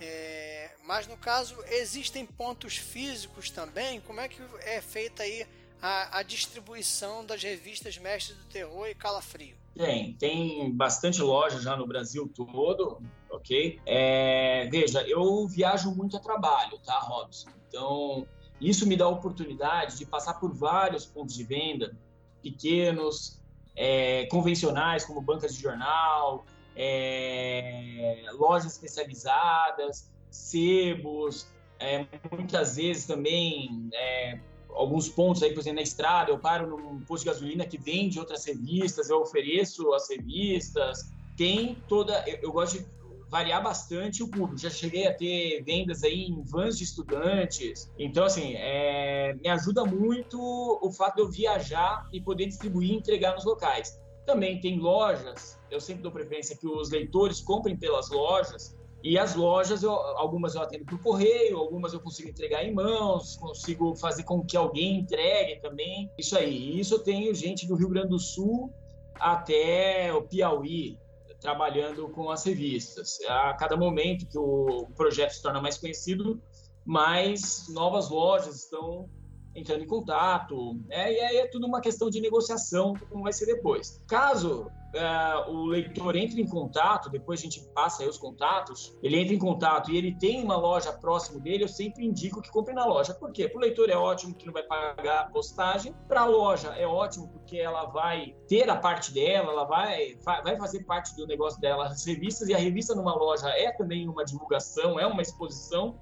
É, 0.00 0.70
mas 0.84 1.06
no 1.06 1.16
caso, 1.16 1.56
existem 1.68 2.26
pontos 2.26 2.76
físicos 2.76 3.48
também? 3.50 4.00
Como 4.00 4.20
é 4.20 4.28
que 4.28 4.42
é 4.62 4.80
feita 4.80 5.22
aí 5.22 5.46
a, 5.80 6.18
a 6.18 6.22
distribuição 6.22 7.24
das 7.24 7.42
revistas 7.42 7.96
Mestres 7.96 8.36
do 8.36 8.44
Terror 8.46 8.88
e 8.88 8.94
Calafrio? 8.94 9.56
Tem, 9.74 10.14
tem 10.14 10.72
bastante 10.72 11.20
loja 11.20 11.60
já 11.60 11.76
no 11.76 11.86
Brasil 11.86 12.30
todo, 12.34 13.00
ok? 13.30 13.80
É, 13.86 14.68
veja, 14.70 15.02
eu 15.08 15.46
viajo 15.48 15.94
muito 15.94 16.16
a 16.16 16.20
trabalho, 16.20 16.78
tá, 16.78 16.98
Robson? 16.98 17.50
Então, 17.68 18.26
isso 18.60 18.86
me 18.86 18.96
dá 18.96 19.04
a 19.04 19.08
oportunidade 19.08 19.98
de 19.98 20.06
passar 20.06 20.34
por 20.34 20.52
vários 20.52 21.06
pontos 21.06 21.34
de 21.34 21.44
venda, 21.44 21.96
pequenos, 22.40 23.40
é, 23.74 24.26
convencionais, 24.26 25.04
como 25.04 25.20
bancas 25.20 25.54
de 25.54 25.60
jornal, 25.60 26.44
é, 26.76 28.24
lojas 28.32 28.72
especializadas, 28.72 30.10
sebos, 30.30 31.46
é, 31.78 32.06
muitas 32.32 32.76
vezes 32.76 33.06
também 33.06 33.88
é, 33.92 34.38
alguns 34.70 35.08
pontos 35.08 35.42
aí, 35.42 35.52
por 35.52 35.60
exemplo, 35.60 35.76
na 35.76 35.82
estrada, 35.82 36.30
eu 36.30 36.38
paro 36.38 36.66
num 36.66 37.00
posto 37.00 37.24
de 37.24 37.30
gasolina 37.30 37.64
que 37.66 37.78
vende 37.78 38.18
outras 38.18 38.44
revistas, 38.44 39.08
eu 39.08 39.20
ofereço 39.20 39.92
as 39.92 40.08
revistas, 40.08 41.12
tem 41.36 41.76
toda, 41.88 42.24
eu, 42.26 42.38
eu 42.42 42.52
gosto 42.52 42.78
de 42.78 42.86
variar 43.28 43.62
bastante 43.62 44.22
o 44.22 44.28
público. 44.28 44.58
Já 44.58 44.70
cheguei 44.70 45.08
a 45.08 45.12
ter 45.12 45.60
vendas 45.64 46.04
aí 46.04 46.26
em 46.26 46.42
vans 46.44 46.78
de 46.78 46.84
estudantes. 46.84 47.90
Então, 47.98 48.24
assim, 48.24 48.54
é, 48.54 49.34
me 49.34 49.48
ajuda 49.48 49.84
muito 49.84 50.38
o 50.40 50.92
fato 50.92 51.16
de 51.16 51.22
eu 51.22 51.28
viajar 51.28 52.08
e 52.12 52.20
poder 52.20 52.46
distribuir 52.46 52.92
e 52.92 52.94
entregar 52.94 53.34
nos 53.34 53.44
locais. 53.44 53.98
Também 54.26 54.60
tem 54.60 54.78
lojas, 54.78 55.58
eu 55.70 55.80
sempre 55.80 56.02
dou 56.02 56.12
preferência 56.12 56.56
que 56.56 56.66
os 56.66 56.90
leitores 56.90 57.40
comprem 57.40 57.76
pelas 57.76 58.10
lojas, 58.10 58.76
e 59.04 59.18
as 59.18 59.34
lojas, 59.34 59.82
eu, 59.82 59.92
algumas 59.92 60.54
eu 60.54 60.62
atendo 60.62 60.86
por 60.86 60.98
correio, 61.02 61.58
algumas 61.58 61.92
eu 61.92 62.00
consigo 62.00 62.30
entregar 62.30 62.64
em 62.64 62.72
mãos, 62.72 63.36
consigo 63.36 63.94
fazer 63.94 64.22
com 64.22 64.42
que 64.42 64.56
alguém 64.56 65.00
entregue 65.00 65.60
também. 65.60 66.10
Isso 66.16 66.38
aí. 66.38 66.80
Isso 66.80 66.94
eu 66.94 67.00
tenho 67.00 67.34
gente 67.34 67.66
do 67.66 67.74
Rio 67.74 67.90
Grande 67.90 68.08
do 68.08 68.18
Sul 68.18 68.72
até 69.16 70.10
o 70.10 70.22
Piauí 70.22 70.98
trabalhando 71.38 72.08
com 72.08 72.30
as 72.30 72.44
revistas. 72.44 73.18
A 73.28 73.52
cada 73.52 73.76
momento 73.76 74.26
que 74.26 74.38
o 74.38 74.88
projeto 74.96 75.32
se 75.32 75.42
torna 75.42 75.60
mais 75.60 75.76
conhecido, 75.76 76.42
mais 76.82 77.66
novas 77.68 78.08
lojas 78.08 78.56
estão 78.56 79.10
entrando 79.54 79.82
em 79.82 79.86
contato, 79.86 80.74
né? 80.86 81.12
e 81.12 81.20
aí 81.20 81.36
é 81.36 81.46
tudo 81.46 81.66
uma 81.66 81.80
questão 81.80 82.10
de 82.10 82.20
negociação, 82.20 82.94
como 83.08 83.22
vai 83.22 83.32
ser 83.32 83.46
depois. 83.46 84.02
Caso 84.06 84.70
uh, 84.94 85.50
o 85.50 85.66
leitor 85.66 86.16
entre 86.16 86.40
em 86.40 86.46
contato, 86.46 87.10
depois 87.10 87.40
a 87.40 87.42
gente 87.42 87.60
passa 87.74 88.02
aí 88.02 88.08
os 88.08 88.18
contatos, 88.18 88.96
ele 89.02 89.20
entra 89.20 89.34
em 89.34 89.38
contato 89.38 89.90
e 89.90 89.96
ele 89.96 90.14
tem 90.16 90.42
uma 90.42 90.56
loja 90.56 90.92
próximo 90.92 91.40
dele, 91.40 91.64
eu 91.64 91.68
sempre 91.68 92.04
indico 92.04 92.40
que 92.40 92.50
compre 92.50 92.74
na 92.74 92.84
loja. 92.84 93.14
Por 93.14 93.32
quê? 93.32 93.48
Para 93.48 93.58
o 93.58 93.60
leitor 93.60 93.90
é 93.90 93.96
ótimo 93.96 94.34
que 94.34 94.46
não 94.46 94.52
vai 94.52 94.62
pagar 94.62 95.30
postagem, 95.30 95.94
para 96.08 96.22
a 96.22 96.26
loja 96.26 96.68
é 96.76 96.86
ótimo 96.86 97.28
porque 97.28 97.58
ela 97.58 97.86
vai 97.86 98.34
ter 98.48 98.68
a 98.68 98.76
parte 98.76 99.12
dela, 99.12 99.52
ela 99.52 99.64
vai, 99.64 100.16
vai 100.24 100.56
fazer 100.56 100.84
parte 100.84 101.14
do 101.16 101.26
negócio 101.26 101.60
dela, 101.60 101.86
as 101.86 102.04
revistas, 102.04 102.48
e 102.48 102.54
a 102.54 102.58
revista 102.58 102.94
numa 102.94 103.14
loja 103.14 103.48
é 103.50 103.72
também 103.72 104.08
uma 104.08 104.24
divulgação, 104.24 104.98
é 104.98 105.06
uma 105.06 105.22
exposição, 105.22 105.98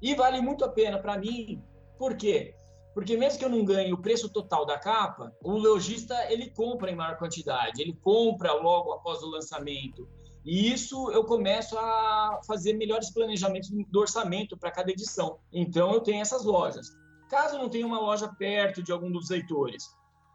e 0.00 0.14
vale 0.14 0.40
muito 0.40 0.64
a 0.64 0.68
pena 0.68 0.98
para 0.98 1.18
mim, 1.18 1.62
por 1.98 2.16
quê? 2.16 2.54
Porque 2.94 3.16
mesmo 3.16 3.38
que 3.38 3.44
eu 3.44 3.50
não 3.50 3.64
ganhe 3.64 3.92
o 3.92 3.98
preço 3.98 4.28
total 4.28 4.64
da 4.64 4.78
capa, 4.78 5.34
o 5.42 5.52
lojista 5.52 6.14
ele 6.32 6.50
compra 6.50 6.90
em 6.90 6.94
maior 6.94 7.18
quantidade, 7.18 7.82
ele 7.82 7.92
compra 8.00 8.52
logo 8.52 8.92
após 8.92 9.20
o 9.22 9.28
lançamento. 9.28 10.08
E 10.44 10.72
isso 10.72 11.10
eu 11.10 11.24
começo 11.24 11.76
a 11.76 12.40
fazer 12.46 12.74
melhores 12.74 13.10
planejamentos 13.10 13.70
do 13.70 14.00
orçamento 14.00 14.56
para 14.56 14.70
cada 14.70 14.92
edição. 14.92 15.38
Então 15.52 15.92
eu 15.92 16.00
tenho 16.00 16.22
essas 16.22 16.44
lojas. 16.44 16.96
Caso 17.28 17.58
não 17.58 17.68
tenha 17.68 17.86
uma 17.86 17.98
loja 17.98 18.28
perto 18.38 18.82
de 18.82 18.92
algum 18.92 19.10
dos 19.10 19.28
leitores, 19.28 19.84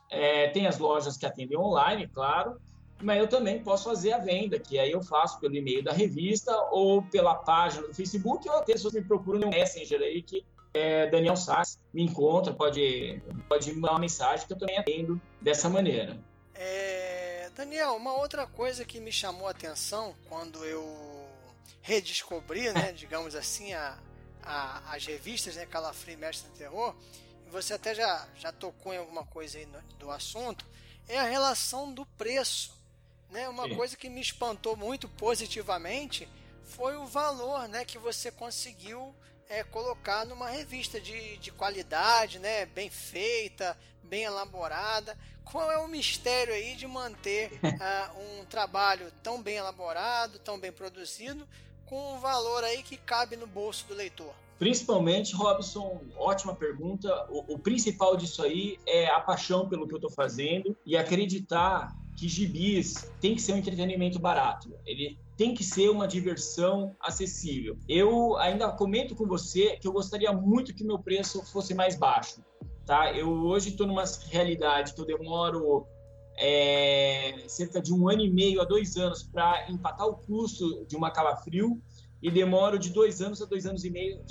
é, 0.09 0.49
tem 0.49 0.65
as 0.65 0.79
lojas 0.79 1.15
que 1.15 1.25
atendem 1.25 1.57
online, 1.57 2.07
claro, 2.07 2.59
mas 3.01 3.19
eu 3.19 3.27
também 3.27 3.63
posso 3.63 3.85
fazer 3.85 4.11
a 4.11 4.17
venda, 4.17 4.59
que 4.59 4.77
aí 4.77 4.91
eu 4.91 5.01
faço 5.01 5.39
pelo 5.39 5.55
e-mail 5.55 5.83
da 5.83 5.93
revista 5.93 6.53
ou 6.71 7.01
pela 7.03 7.35
página 7.35 7.87
do 7.87 7.93
Facebook, 7.93 8.49
ou 8.49 8.55
até 8.55 8.75
se 8.75 8.83
você 8.83 8.99
me 8.99 9.07
procura 9.07 9.39
no 9.39 9.49
Messenger 9.49 10.01
aí, 10.01 10.21
que 10.21 10.43
é, 10.73 11.07
Daniel 11.07 11.35
Sá 11.35 11.61
me 11.93 12.03
encontra, 12.03 12.53
pode, 12.53 13.21
pode 13.47 13.71
me 13.71 13.79
mandar 13.79 13.93
uma 13.93 13.99
mensagem 13.99 14.45
que 14.45 14.53
eu 14.53 14.57
também 14.57 14.77
atendo 14.77 15.19
dessa 15.41 15.69
maneira. 15.69 16.17
É, 16.53 17.49
Daniel, 17.55 17.95
uma 17.95 18.13
outra 18.13 18.45
coisa 18.45 18.85
que 18.85 18.99
me 18.99 19.11
chamou 19.11 19.47
a 19.47 19.51
atenção 19.51 20.15
quando 20.27 20.63
eu 20.65 21.27
redescobri, 21.81 22.71
né, 22.71 22.91
digamos 22.95 23.35
assim, 23.35 23.73
a, 23.73 23.97
a, 24.43 24.95
as 24.95 25.05
revistas, 25.05 25.55
né, 25.55 25.65
Calafrio 25.65 26.17
Mestre 26.17 26.49
do 26.49 26.57
Terror, 26.57 26.95
e 27.47 27.49
você 27.49 27.73
até 27.73 27.95
já, 27.95 28.27
já 28.35 28.51
tocou 28.51 28.93
em 28.93 28.97
alguma 28.97 29.25
coisa 29.25 29.57
aí 29.57 29.65
no, 29.65 29.81
do 29.97 30.11
assunto, 30.11 30.65
é 31.07 31.17
a 31.17 31.23
relação 31.23 31.91
do 31.91 32.05
preço 32.05 32.79
né? 33.29 33.47
Uma 33.47 33.67
Sim. 33.67 33.75
coisa 33.75 33.97
que 33.97 34.09
me 34.09 34.21
espantou 34.21 34.75
muito 34.75 35.07
positivamente 35.07 36.27
foi 36.63 36.95
o 36.97 37.05
valor, 37.05 37.67
né, 37.67 37.83
que 37.83 37.97
você 37.97 38.31
conseguiu 38.31 39.13
é, 39.49 39.63
colocar 39.63 40.25
numa 40.25 40.47
revista 40.47 41.01
de, 41.01 41.37
de 41.37 41.51
qualidade, 41.51 42.37
né, 42.37 42.67
bem 42.67 42.89
feita, 42.89 43.75
bem 44.03 44.23
elaborada. 44.23 45.17
Qual 45.43 45.71
é 45.71 45.77
o 45.79 45.87
mistério 45.87 46.53
aí 46.53 46.75
de 46.75 46.87
manter 46.87 47.51
uh, 47.53 48.39
um 48.39 48.45
trabalho 48.45 49.11
tão 49.23 49.41
bem 49.41 49.55
elaborado, 49.55 50.37
tão 50.39 50.59
bem 50.59 50.71
produzido, 50.71 51.47
com 51.87 52.13
um 52.13 52.19
valor 52.19 52.63
aí 52.63 52.83
que 52.83 52.95
cabe 52.95 53.35
no 53.35 53.47
bolso 53.47 53.87
do 53.87 53.95
leitor? 53.95 54.33
Principalmente, 54.59 55.33
Robson, 55.33 56.01
ótima 56.15 56.53
pergunta. 56.53 57.09
O, 57.29 57.55
o 57.55 57.59
principal 57.59 58.15
disso 58.15 58.43
aí 58.43 58.77
é 58.85 59.07
a 59.07 59.19
paixão 59.19 59.67
pelo 59.67 59.87
que 59.87 59.93
eu 59.93 59.97
estou 59.97 60.11
fazendo 60.11 60.77
e 60.85 60.95
acreditar 60.95 61.95
que 62.19 62.27
gibis 62.27 63.09
tem 63.21 63.33
que 63.33 63.41
ser 63.41 63.53
um 63.53 63.57
entretenimento 63.57 64.19
barato. 64.19 64.75
Ele 64.85 65.17
tem 65.37 65.53
que 65.53 65.63
ser 65.63 65.89
uma 65.89 66.05
diversão 66.05 66.93
acessível. 66.99 67.77
Eu 67.87 68.35
ainda 68.37 68.69
comento 68.73 69.15
com 69.15 69.25
você 69.25 69.77
que 69.77 69.87
eu 69.87 69.93
gostaria 69.93 70.33
muito 70.33 70.73
que 70.73 70.83
meu 70.83 70.99
preço 70.99 71.41
fosse 71.45 71.73
mais 71.73 71.95
baixo. 71.95 72.43
Tá? 72.85 73.13
Eu 73.13 73.29
hoje 73.29 73.69
estou 73.69 73.87
numa 73.87 74.03
realidade 74.29 74.93
que 74.93 74.99
eu 74.99 75.05
demoro 75.05 75.87
é, 76.37 77.35
cerca 77.47 77.81
de 77.81 77.93
um 77.93 78.09
ano 78.09 78.21
e 78.21 78.29
meio 78.29 78.59
a 78.59 78.65
dois 78.65 78.97
anos 78.97 79.23
para 79.23 79.71
empatar 79.71 80.05
o 80.05 80.17
custo 80.17 80.85
de 80.85 80.97
uma 80.97 81.11
calafrio 81.11 81.81
e 82.21 82.29
demoro 82.29 82.77
de 82.77 82.89
dois 82.89 83.21
anos 83.21 83.41
a 83.41 83.45
dois 83.45 83.65
anos 83.65 83.85
e 83.85 83.89
meio, 83.89 84.21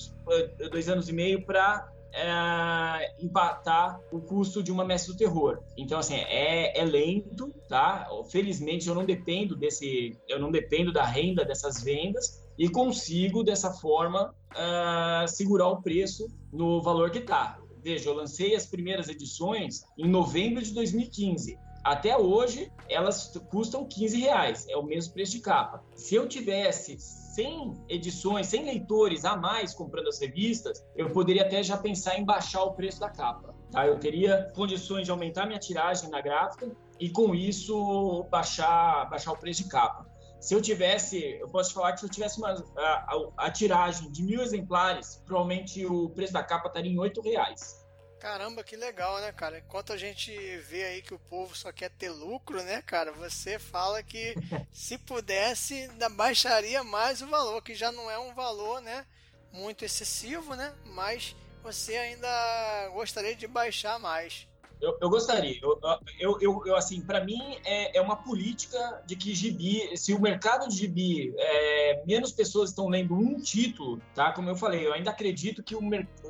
dois 0.71 0.91
anos 0.91 1.09
e 1.09 1.13
meio 1.15 1.47
para 1.47 1.91
é, 2.13 3.15
empatar 3.23 4.01
o 4.11 4.21
custo 4.21 4.63
de 4.63 4.73
uma 4.73 4.85
mestre 4.85 5.13
do 5.13 5.19
terror. 5.19 5.61
Então, 5.77 5.99
assim, 5.99 6.15
é, 6.15 6.79
é, 6.79 6.85
lento, 6.85 7.53
tá? 7.69 8.09
Felizmente, 8.31 8.89
eu 8.89 8.95
não 8.95 9.05
dependo 9.05 9.57
desse, 9.57 10.17
eu 10.29 10.39
não 10.39 10.51
dependo 10.51 10.93
da 10.93 11.05
renda 11.05 11.45
dessas 11.45 11.83
vendas 11.83 12.43
e 12.59 12.69
consigo, 12.69 13.45
dessa 13.45 13.73
forma, 13.73 14.35
uh, 14.53 15.29
segurar 15.29 15.69
o 15.69 15.81
preço 15.81 16.29
no 16.53 16.83
valor 16.83 17.11
que 17.11 17.19
está. 17.19 17.59
Veja, 17.83 18.09
eu 18.09 18.15
lancei 18.15 18.55
as 18.55 18.67
primeiras 18.67 19.09
edições 19.09 19.85
em 19.97 20.09
novembro 20.09 20.63
de 20.63 20.73
2015. 20.73 21.57
Até 21.85 22.19
hoje, 22.19 22.71
elas 22.89 23.33
custam 23.51 23.87
15 23.87 24.19
reais, 24.19 24.67
é 24.69 24.77
o 24.77 24.83
mesmo 24.83 25.15
preço 25.15 25.33
de 25.33 25.41
capa. 25.41 25.83
Se 25.95 26.17
eu 26.17 26.29
tivesse 26.29 26.99
100 27.39 27.85
edições, 27.89 28.49
100 28.49 28.65
leitores 28.65 29.25
a 29.25 29.37
mais 29.37 29.73
comprando 29.73 30.09
as 30.09 30.19
revistas, 30.19 30.85
eu 30.97 31.11
poderia 31.11 31.43
até 31.43 31.63
já 31.63 31.77
pensar 31.77 32.19
em 32.19 32.25
baixar 32.25 32.65
o 32.65 32.73
preço 32.73 32.99
da 32.99 33.09
capa. 33.09 33.55
Tá? 33.71 33.87
Eu 33.87 33.97
teria 34.01 34.51
condições 34.57 35.05
de 35.05 35.13
aumentar 35.13 35.47
minha 35.47 35.61
tiragem 35.61 36.11
na 36.11 36.21
gráfica 36.21 36.69
e, 36.99 37.09
com 37.09 37.37
isso, 37.37 38.25
baixar, 38.29 39.09
baixar 39.09 39.31
o 39.31 39.37
preço 39.37 39.63
de 39.63 39.69
capa. 39.69 40.05
Se 40.41 40.53
eu 40.53 40.61
tivesse, 40.61 41.39
eu 41.41 41.49
posso 41.49 41.73
falar 41.73 41.93
que 41.93 42.01
se 42.01 42.07
eu 42.07 42.11
tivesse 42.11 42.39
uma, 42.39 42.51
a, 42.77 42.83
a, 42.83 43.47
a 43.47 43.51
tiragem 43.53 44.11
de 44.11 44.21
mil 44.25 44.41
exemplares, 44.41 45.23
provavelmente 45.25 45.87
o 45.87 46.11
preço 46.11 46.33
da 46.33 46.43
capa 46.43 46.67
estaria 46.67 46.91
em 46.91 46.99
oito 46.99 47.21
reais. 47.21 47.78
Caramba, 48.19 48.65
que 48.65 48.77
legal, 48.77 49.21
né, 49.21 49.31
cara? 49.31 49.59
Enquanto 49.59 49.93
a 49.93 49.97
gente 49.97 50.33
vê 50.59 50.85
aí 50.85 51.03
que 51.03 51.15
o 51.15 51.19
povo 51.19 51.57
só 51.57 51.71
quer 51.71 51.91
ter 51.91 52.11
lucro, 52.11 52.63
né, 52.63 52.83
cara? 52.83 53.13
Você 53.13 53.59
fala 53.59 54.03
que 54.03 54.35
se 54.73 54.99
pudesse, 54.99 55.75
ainda 55.75 56.09
baixaria 56.09 56.83
mais 56.83 57.23
o 57.23 57.29
valor, 57.29 57.63
que 57.63 57.75
já 57.75 57.93
não 57.93 58.11
é 58.11 58.19
um 58.19 58.35
valor, 58.35 58.81
né, 58.81 59.07
muito 59.53 59.85
excessivo, 59.85 60.57
né? 60.57 60.75
Mas 60.85 61.37
você 61.63 61.97
ainda 61.97 62.89
gostaria 62.93 63.37
de 63.37 63.47
baixar 63.47 63.99
mais. 64.01 64.49
Eu, 64.81 64.97
eu 65.01 65.11
gostaria. 65.11 65.59
Eu, 65.61 65.79
eu, 66.21 66.39
eu, 66.41 66.63
eu 66.67 66.77
assim, 66.77 67.01
para 67.01 67.25
mim 67.25 67.41
é, 67.65 67.99
é 67.99 68.01
uma 68.01 68.17
política 68.17 69.03
de 69.07 69.17
que 69.17 69.35
gibi, 69.35 69.97
se 69.97 70.15
o 70.15 70.21
mercado 70.21 70.69
de 70.69 70.77
gibi 70.77 71.35
é, 71.37 72.03
menos 72.07 72.33
pessoas 72.33 72.71
estão 72.71 72.89
lendo 72.89 73.15
um 73.15 73.41
título, 73.41 74.01
tá? 74.15 74.33
Como 74.33 74.49
eu 74.49 74.57
falei, 74.57 74.87
eu 74.87 74.93
ainda 74.93 75.11
acredito 75.11 75.63
que 75.63 75.75
o, 75.75 75.81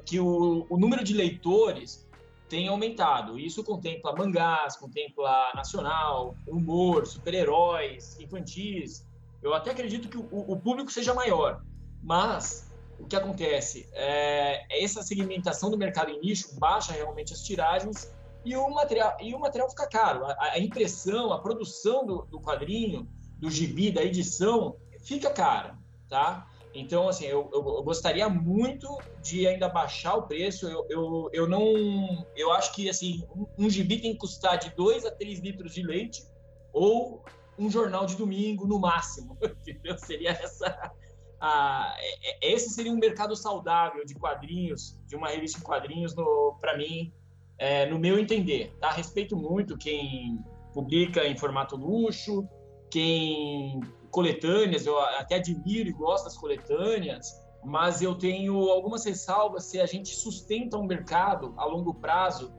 que 0.05 0.19
o, 0.19 0.67
o 0.69 0.79
número 0.79 1.05
de 1.05 1.13
leitores 1.13 2.09
tem 2.49 2.69
aumentado. 2.69 3.39
Isso 3.39 3.63
contempla 3.63 4.15
mangás, 4.15 4.77
contempla 4.77 5.53
nacional, 5.55 6.35
humor, 6.47 7.07
super-heróis, 7.07 8.19
infantis. 8.19 9.07
Eu 9.43 9.55
até 9.55 9.71
acredito 9.71 10.09
que 10.09 10.17
o, 10.17 10.29
o, 10.31 10.59
público 10.59 10.91
seja 10.91 11.15
maior, 11.15 11.63
mas 12.03 12.73
o 12.99 13.07
que 13.07 13.15
acontece 13.15 13.89
é 13.93 14.83
essa 14.83 15.03
segmentação 15.03 15.71
do 15.71 15.79
mercado 15.79 16.11
em 16.11 16.19
nicho 16.21 16.59
baixa 16.59 16.93
realmente 16.93 17.33
as 17.33 17.43
tiragens 17.43 18.13
e 18.49 18.57
o 18.57 18.71
material, 18.71 19.17
e 19.21 19.35
o 19.35 19.39
material 19.39 19.69
fica 19.69 19.87
caro. 19.87 20.25
A, 20.25 20.53
a 20.55 20.59
impressão, 20.59 21.33
a 21.33 21.39
produção 21.39 22.07
do, 22.07 22.23
do, 22.23 22.41
quadrinho, 22.41 23.07
do 23.37 23.51
gibi, 23.51 23.91
da 23.91 24.03
edição, 24.03 24.77
fica 25.03 25.31
cara, 25.31 25.79
tá? 26.09 26.49
Então, 26.73 27.09
assim, 27.09 27.27
eu, 27.27 27.51
eu, 27.53 27.59
eu, 27.59 27.83
gostaria 27.83 28.27
muito 28.29 28.89
de 29.21 29.47
ainda 29.47 29.69
baixar 29.69 30.15
o 30.15 30.23
preço. 30.23 30.67
Eu, 30.67 30.87
eu, 30.89 31.31
eu 31.33 31.49
não... 31.49 32.27
Eu 32.35 32.51
acho 32.53 32.75
que, 32.75 32.89
assim, 32.89 33.23
um, 33.37 33.67
um 33.67 33.71
gibi 33.71 34.01
tem 34.01 34.13
que 34.13 34.19
custar 34.19 34.59
de 34.59 34.71
2 34.71 35.05
a 35.05 35.11
3 35.11 35.41
litros 35.41 35.75
de 35.75 35.83
leite 35.83 36.27
ou 36.73 37.23
um 37.59 37.71
jornal 37.71 38.07
de 38.07 38.17
domingo, 38.17 38.67
no 38.67 38.79
máximo. 38.79 39.37
Entendeu? 39.45 39.99
Seria 39.99 40.31
essa... 40.31 40.93
A, 41.41 41.95
é, 41.99 42.53
esse 42.53 42.71
seria 42.71 42.93
um 42.93 42.97
mercado 42.97 43.37
saudável 43.37 44.05
de 44.07 44.15
quadrinhos, 44.15 44.99
de 45.07 45.17
uma 45.17 45.29
revista 45.29 45.59
em 45.59 45.63
quadrinhos, 45.63 46.15
para 46.61 46.77
mim, 46.77 47.13
é, 47.59 47.87
no 47.87 47.99
meu 47.99 48.19
entender. 48.19 48.75
Tá? 48.81 48.91
Respeito 48.91 49.37
muito 49.37 49.77
quem 49.77 50.39
publica 50.73 51.27
em 51.27 51.37
formato 51.37 51.77
luxo, 51.77 52.49
quem 52.91 53.81
coletâneas, 54.11 54.87
eu 54.87 54.99
até 54.99 55.37
admiro 55.37 55.89
e 55.89 55.93
gosto 55.93 56.25
das 56.25 56.37
coletâneas, 56.37 57.45
mas 57.65 58.01
eu 58.01 58.15
tenho 58.15 58.71
algumas 58.71 59.05
ressalvas 59.05 59.65
se 59.65 59.81
a 59.81 59.87
gente 59.87 60.15
sustenta 60.15 60.79
um 60.79 60.87
mercado 60.87 61.53
a 61.57 61.65
longo 61.67 61.93
prazo 61.95 62.53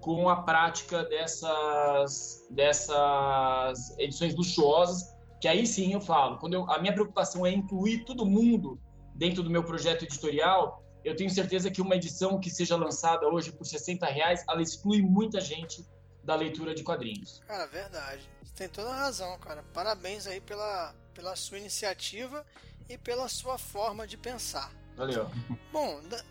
com 0.00 0.28
a 0.28 0.42
prática 0.42 1.04
dessas, 1.04 2.46
dessas 2.50 3.96
edições 3.98 4.34
luxuosas, 4.34 5.14
que 5.40 5.48
aí 5.48 5.66
sim 5.66 5.92
eu 5.92 6.00
falo, 6.00 6.38
quando 6.38 6.54
eu, 6.54 6.70
a 6.70 6.78
minha 6.78 6.92
preocupação 6.92 7.44
é 7.44 7.52
incluir 7.52 8.04
todo 8.04 8.24
mundo 8.24 8.80
dentro 9.14 9.42
do 9.42 9.50
meu 9.50 9.64
projeto 9.64 10.04
editorial, 10.04 10.82
eu 11.06 11.16
tenho 11.16 11.30
certeza 11.30 11.70
que 11.70 11.80
uma 11.80 11.94
edição 11.96 12.40
que 12.40 12.50
seja 12.50 12.76
lançada 12.76 13.26
hoje 13.28 13.52
por 13.52 13.64
60 13.64 14.06
reais, 14.06 14.44
ela 14.48 14.60
exclui 14.60 15.00
muita 15.02 15.40
gente 15.40 15.86
da 16.24 16.34
leitura 16.34 16.74
de 16.74 16.82
quadrinhos. 16.82 17.40
Cara, 17.46 17.66
verdade. 17.66 18.28
Você 18.42 18.54
tem 18.54 18.68
toda 18.68 18.90
a 18.90 18.96
razão, 18.96 19.38
cara. 19.38 19.62
Parabéns 19.72 20.26
aí 20.26 20.40
pela, 20.40 20.94
pela 21.14 21.36
sua 21.36 21.58
iniciativa 21.58 22.44
e 22.88 22.98
pela 22.98 23.28
sua 23.28 23.56
forma 23.56 24.06
de 24.06 24.16
pensar. 24.16 24.72
Valeu. 24.96 25.30
Bom, 25.72 26.00
da 26.08 26.22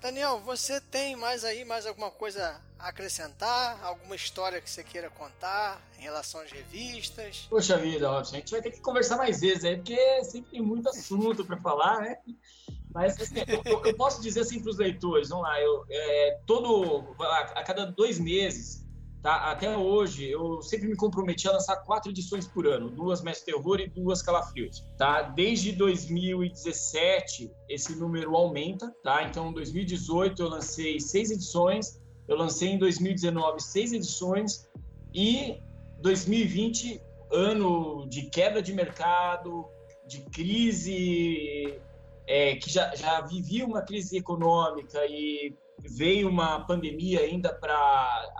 Daniel, 0.00 0.38
você 0.40 0.80
tem 0.80 1.16
mais 1.16 1.44
aí 1.44 1.64
mais 1.64 1.84
alguma 1.84 2.10
coisa 2.10 2.60
a 2.78 2.88
acrescentar? 2.88 3.84
Alguma 3.84 4.14
história 4.14 4.60
que 4.60 4.70
você 4.70 4.84
queira 4.84 5.10
contar 5.10 5.82
em 5.98 6.02
relação 6.02 6.40
às 6.40 6.52
revistas? 6.52 7.48
Poxa 7.50 7.76
vida, 7.76 8.08
Robson, 8.08 8.36
a 8.36 8.38
gente 8.38 8.52
vai 8.52 8.62
ter 8.62 8.70
que 8.70 8.80
conversar 8.80 9.16
mais 9.16 9.40
vezes 9.40 9.64
aí, 9.64 9.76
porque 9.76 10.24
sempre 10.24 10.52
tem 10.52 10.62
muito 10.62 10.88
assunto 10.88 11.44
para 11.44 11.56
falar, 11.56 12.00
né? 12.00 12.16
Mas 12.94 13.20
assim, 13.20 13.40
eu, 13.64 13.82
eu, 13.84 13.94
posso 13.94 14.20
dizer 14.22 14.40
assim 14.40 14.60
para 14.60 14.70
os 14.70 14.78
leitores, 14.78 15.28
vamos 15.28 15.44
lá, 15.44 15.60
eu, 15.60 15.84
é, 15.90 16.38
todo, 16.46 17.14
a, 17.20 17.40
a, 17.56 17.62
cada 17.62 17.84
dois 17.84 18.18
meses, 18.18 18.86
tá, 19.22 19.50
até 19.50 19.76
hoje, 19.76 20.30
eu 20.30 20.62
sempre 20.62 20.88
me 20.88 20.96
comprometi 20.96 21.46
a 21.48 21.52
lançar 21.52 21.76
quatro 21.84 22.10
edições 22.10 22.46
por 22.46 22.66
ano, 22.66 22.88
duas 22.90 23.22
Mestre 23.22 23.52
Terror 23.52 23.80
e 23.80 23.88
duas 23.88 24.22
Calafrios, 24.22 24.86
tá? 24.96 25.22
Desde 25.22 25.72
2017, 25.72 27.52
esse 27.68 27.94
número 27.94 28.34
aumenta, 28.34 28.90
tá? 29.02 29.22
Então, 29.24 29.50
em 29.50 29.52
2018 29.52 30.42
eu 30.42 30.48
lancei 30.48 30.98
seis 30.98 31.30
edições, 31.30 32.00
eu 32.26 32.36
lancei 32.36 32.70
em 32.70 32.78
2019 32.78 33.60
seis 33.62 33.92
edições 33.92 34.66
e 35.14 35.60
2020, 36.00 37.00
ano 37.30 38.08
de 38.08 38.30
quebra 38.30 38.62
de 38.62 38.72
mercado, 38.72 39.66
de 40.06 40.22
crise 40.30 41.78
é, 42.28 42.56
que 42.56 42.70
já, 42.70 42.94
já 42.94 43.22
vivia 43.22 43.64
uma 43.64 43.80
crise 43.80 44.18
econômica 44.18 45.04
e 45.06 45.56
veio 45.80 46.28
uma 46.28 46.60
pandemia 46.66 47.20
ainda 47.20 47.54
para 47.54 48.38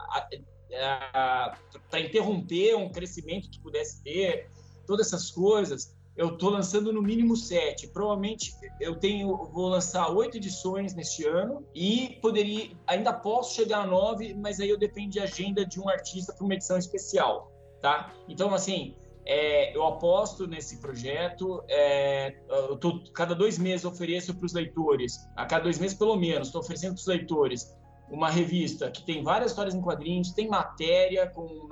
interromper 1.99 2.77
um 2.77 2.91
crescimento 2.91 3.49
que 3.49 3.59
pudesse 3.59 4.03
ter, 4.03 4.51
todas 4.87 5.07
essas 5.07 5.31
coisas, 5.31 5.97
eu 6.15 6.35
estou 6.35 6.51
lançando 6.51 6.93
no 6.93 7.01
mínimo 7.01 7.35
sete. 7.35 7.89
Provavelmente 7.89 8.53
eu 8.79 8.97
tenho, 8.99 9.35
vou 9.53 9.69
lançar 9.69 10.11
oito 10.11 10.37
edições 10.37 10.95
neste 10.95 11.27
ano 11.27 11.65
e 11.75 12.19
poderia, 12.21 12.71
ainda 12.87 13.13
posso 13.15 13.55
chegar 13.55 13.85
a 13.85 13.87
nove, 13.87 14.35
mas 14.35 14.61
aí 14.61 14.69
eu 14.69 14.77
dependo 14.77 15.11
de 15.11 15.21
agenda 15.21 15.65
de 15.65 15.81
um 15.81 15.89
artista 15.89 16.35
para 16.35 16.45
uma 16.45 16.55
edição 16.55 16.77
especial, 16.77 17.51
tá? 17.81 18.13
Então 18.29 18.53
assim, 18.53 18.95
é, 19.29 19.77
eu 19.77 19.87
aposto 19.87 20.47
nesse 20.47 20.79
projeto. 20.79 21.63
É, 21.69 22.35
tô, 22.81 23.05
cada 23.13 23.35
dois 23.35 23.59
meses 23.59 23.85
ofereço 23.85 24.35
para 24.35 24.47
os 24.47 24.55
leitores, 24.55 25.19
a 25.37 25.45
cada 25.45 25.65
dois 25.65 25.79
meses 25.79 25.97
pelo 25.97 26.17
menos, 26.17 26.49
estou 26.49 26.63
oferecendo 26.63 26.95
para 26.95 27.01
os 27.01 27.07
leitores 27.07 27.77
uma 28.11 28.31
revista 28.31 28.91
que 28.91 29.05
tem 29.05 29.23
várias 29.23 29.51
histórias 29.51 29.75
em 29.75 29.83
quadrinhos, 29.83 30.33
tem 30.33 30.49
matéria 30.49 31.29
com 31.29 31.69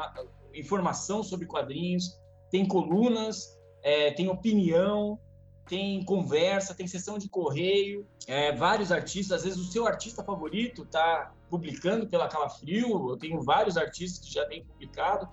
informação 0.54 1.22
sobre 1.22 1.46
quadrinhos, 1.46 2.20
tem 2.50 2.68
colunas, 2.68 3.58
é, 3.82 4.10
tem 4.10 4.28
opinião, 4.28 5.18
tem 5.66 6.04
conversa, 6.04 6.74
tem 6.74 6.86
sessão 6.86 7.16
de 7.16 7.26
correio, 7.30 8.06
é, 8.26 8.52
vários 8.52 8.92
artistas, 8.92 9.38
às 9.38 9.44
vezes 9.44 9.58
o 9.58 9.72
seu 9.72 9.86
artista 9.86 10.22
favorito 10.22 10.82
está 10.82 11.32
publicando 11.48 12.06
pela 12.06 12.28
Calafrio, 12.28 13.10
eu 13.10 13.16
tenho 13.16 13.40
vários 13.40 13.78
artistas 13.78 14.22
que 14.22 14.32
já 14.32 14.44
têm 14.44 14.62
publicado, 14.62 15.26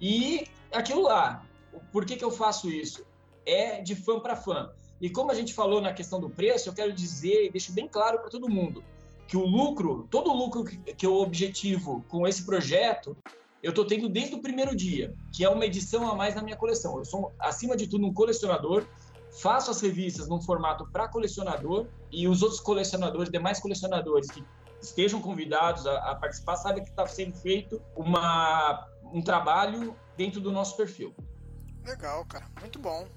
e 0.00 0.48
aquilo 0.72 1.02
lá, 1.02 1.46
por 1.92 2.04
que, 2.04 2.16
que 2.16 2.24
eu 2.24 2.30
faço 2.30 2.70
isso? 2.70 3.06
É 3.46 3.80
de 3.80 3.94
fã 3.94 4.20
para 4.20 4.36
fã. 4.36 4.70
E 5.00 5.08
como 5.08 5.30
a 5.30 5.34
gente 5.34 5.54
falou 5.54 5.80
na 5.80 5.92
questão 5.92 6.20
do 6.20 6.28
preço, 6.28 6.68
eu 6.68 6.74
quero 6.74 6.92
dizer 6.92 7.46
e 7.46 7.50
deixo 7.50 7.72
bem 7.72 7.88
claro 7.88 8.18
para 8.18 8.30
todo 8.30 8.48
mundo 8.48 8.82
que 9.28 9.36
o 9.36 9.44
lucro, 9.44 10.08
todo 10.10 10.30
o 10.30 10.36
lucro 10.36 10.64
que 10.64 11.04
eu 11.04 11.16
objetivo 11.16 12.02
com 12.08 12.26
esse 12.26 12.44
projeto, 12.46 13.14
eu 13.62 13.70
estou 13.70 13.84
tendo 13.84 14.08
desde 14.08 14.34
o 14.34 14.40
primeiro 14.40 14.74
dia, 14.74 15.14
que 15.34 15.44
é 15.44 15.48
uma 15.50 15.66
edição 15.66 16.10
a 16.10 16.14
mais 16.14 16.34
na 16.34 16.42
minha 16.42 16.56
coleção. 16.56 16.96
Eu 16.96 17.04
sou, 17.04 17.32
acima 17.38 17.76
de 17.76 17.86
tudo, 17.86 18.06
um 18.06 18.12
colecionador, 18.12 18.86
faço 19.42 19.70
as 19.70 19.82
revistas 19.82 20.28
num 20.28 20.40
formato 20.40 20.88
para 20.90 21.06
colecionador 21.08 21.88
e 22.10 22.26
os 22.26 22.42
outros 22.42 22.60
colecionadores, 22.60 23.30
demais 23.30 23.60
colecionadores 23.60 24.30
que 24.30 24.42
estejam 24.80 25.20
convidados 25.20 25.86
a, 25.86 26.10
a 26.10 26.14
participar, 26.14 26.56
sabem 26.56 26.82
que 26.82 26.88
está 26.88 27.06
sendo 27.06 27.36
feito 27.36 27.82
uma, 27.94 28.88
um 29.12 29.20
trabalho 29.20 29.94
dentro 30.16 30.40
do 30.40 30.50
nosso 30.50 30.74
perfil. 30.74 31.14
Legal, 31.88 32.24
cara. 32.26 32.46
Muito 32.60 32.78
bom. 32.78 33.08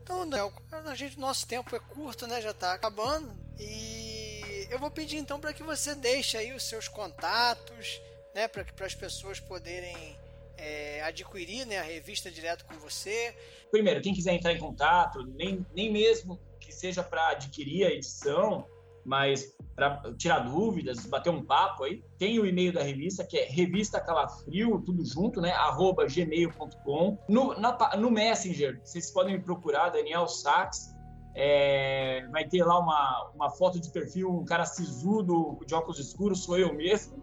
Então, 0.00 0.28
Daniel, 0.28 0.52
a 0.70 0.94
gente, 0.94 1.18
nosso 1.18 1.46
tempo 1.46 1.74
é 1.74 1.80
curto, 1.80 2.26
né? 2.26 2.40
Já 2.40 2.52
está 2.52 2.72
acabando. 2.72 3.32
E 3.58 4.66
eu 4.70 4.78
vou 4.78 4.90
pedir 4.90 5.16
então 5.16 5.40
para 5.40 5.52
que 5.52 5.62
você 5.62 5.94
deixe 5.94 6.36
aí 6.36 6.52
os 6.52 6.62
seus 6.62 6.86
contatos, 6.86 8.00
né? 8.32 8.46
Para 8.46 8.62
que 8.62 8.82
as 8.82 8.94
pessoas 8.94 9.40
poderem 9.40 10.16
é, 10.56 11.02
adquirir 11.02 11.66
né, 11.66 11.78
a 11.78 11.82
revista 11.82 12.30
direto 12.30 12.64
com 12.64 12.78
você. 12.78 13.34
Primeiro, 13.70 14.00
quem 14.00 14.14
quiser 14.14 14.34
entrar 14.34 14.52
em 14.52 14.58
contato, 14.58 15.24
nem, 15.24 15.66
nem 15.74 15.90
mesmo 15.90 16.40
que 16.60 16.72
seja 16.72 17.02
para 17.02 17.30
adquirir 17.30 17.86
a 17.86 17.90
edição, 17.90 18.66
mas 19.04 19.56
para 19.74 20.00
tirar 20.16 20.40
dúvidas, 20.40 21.06
bater 21.06 21.30
um 21.30 21.44
papo 21.44 21.84
aí, 21.84 22.04
tem 22.18 22.38
o 22.38 22.46
e-mail 22.46 22.72
da 22.72 22.82
revista, 22.82 23.24
que 23.24 23.38
é 23.38 23.46
revista 23.46 24.00
Calafrio, 24.00 24.80
tudo 24.84 25.04
junto, 25.04 25.40
né? 25.40 25.52
arroba 25.52 26.06
gmail.com. 26.06 27.18
No, 27.28 27.54
no 27.98 28.10
Messenger, 28.10 28.80
vocês 28.84 29.10
podem 29.10 29.36
me 29.36 29.42
procurar, 29.42 29.90
Daniel 29.90 30.28
Sachs. 30.28 30.92
É, 31.34 32.26
vai 32.30 32.46
ter 32.46 32.62
lá 32.62 32.78
uma, 32.78 33.30
uma 33.34 33.50
foto 33.50 33.80
de 33.80 33.90
perfil, 33.90 34.30
um 34.30 34.44
cara 34.44 34.66
sisudo, 34.66 35.58
de 35.66 35.74
óculos 35.74 35.98
escuros, 35.98 36.44
sou 36.44 36.58
eu 36.58 36.74
mesmo. 36.74 37.22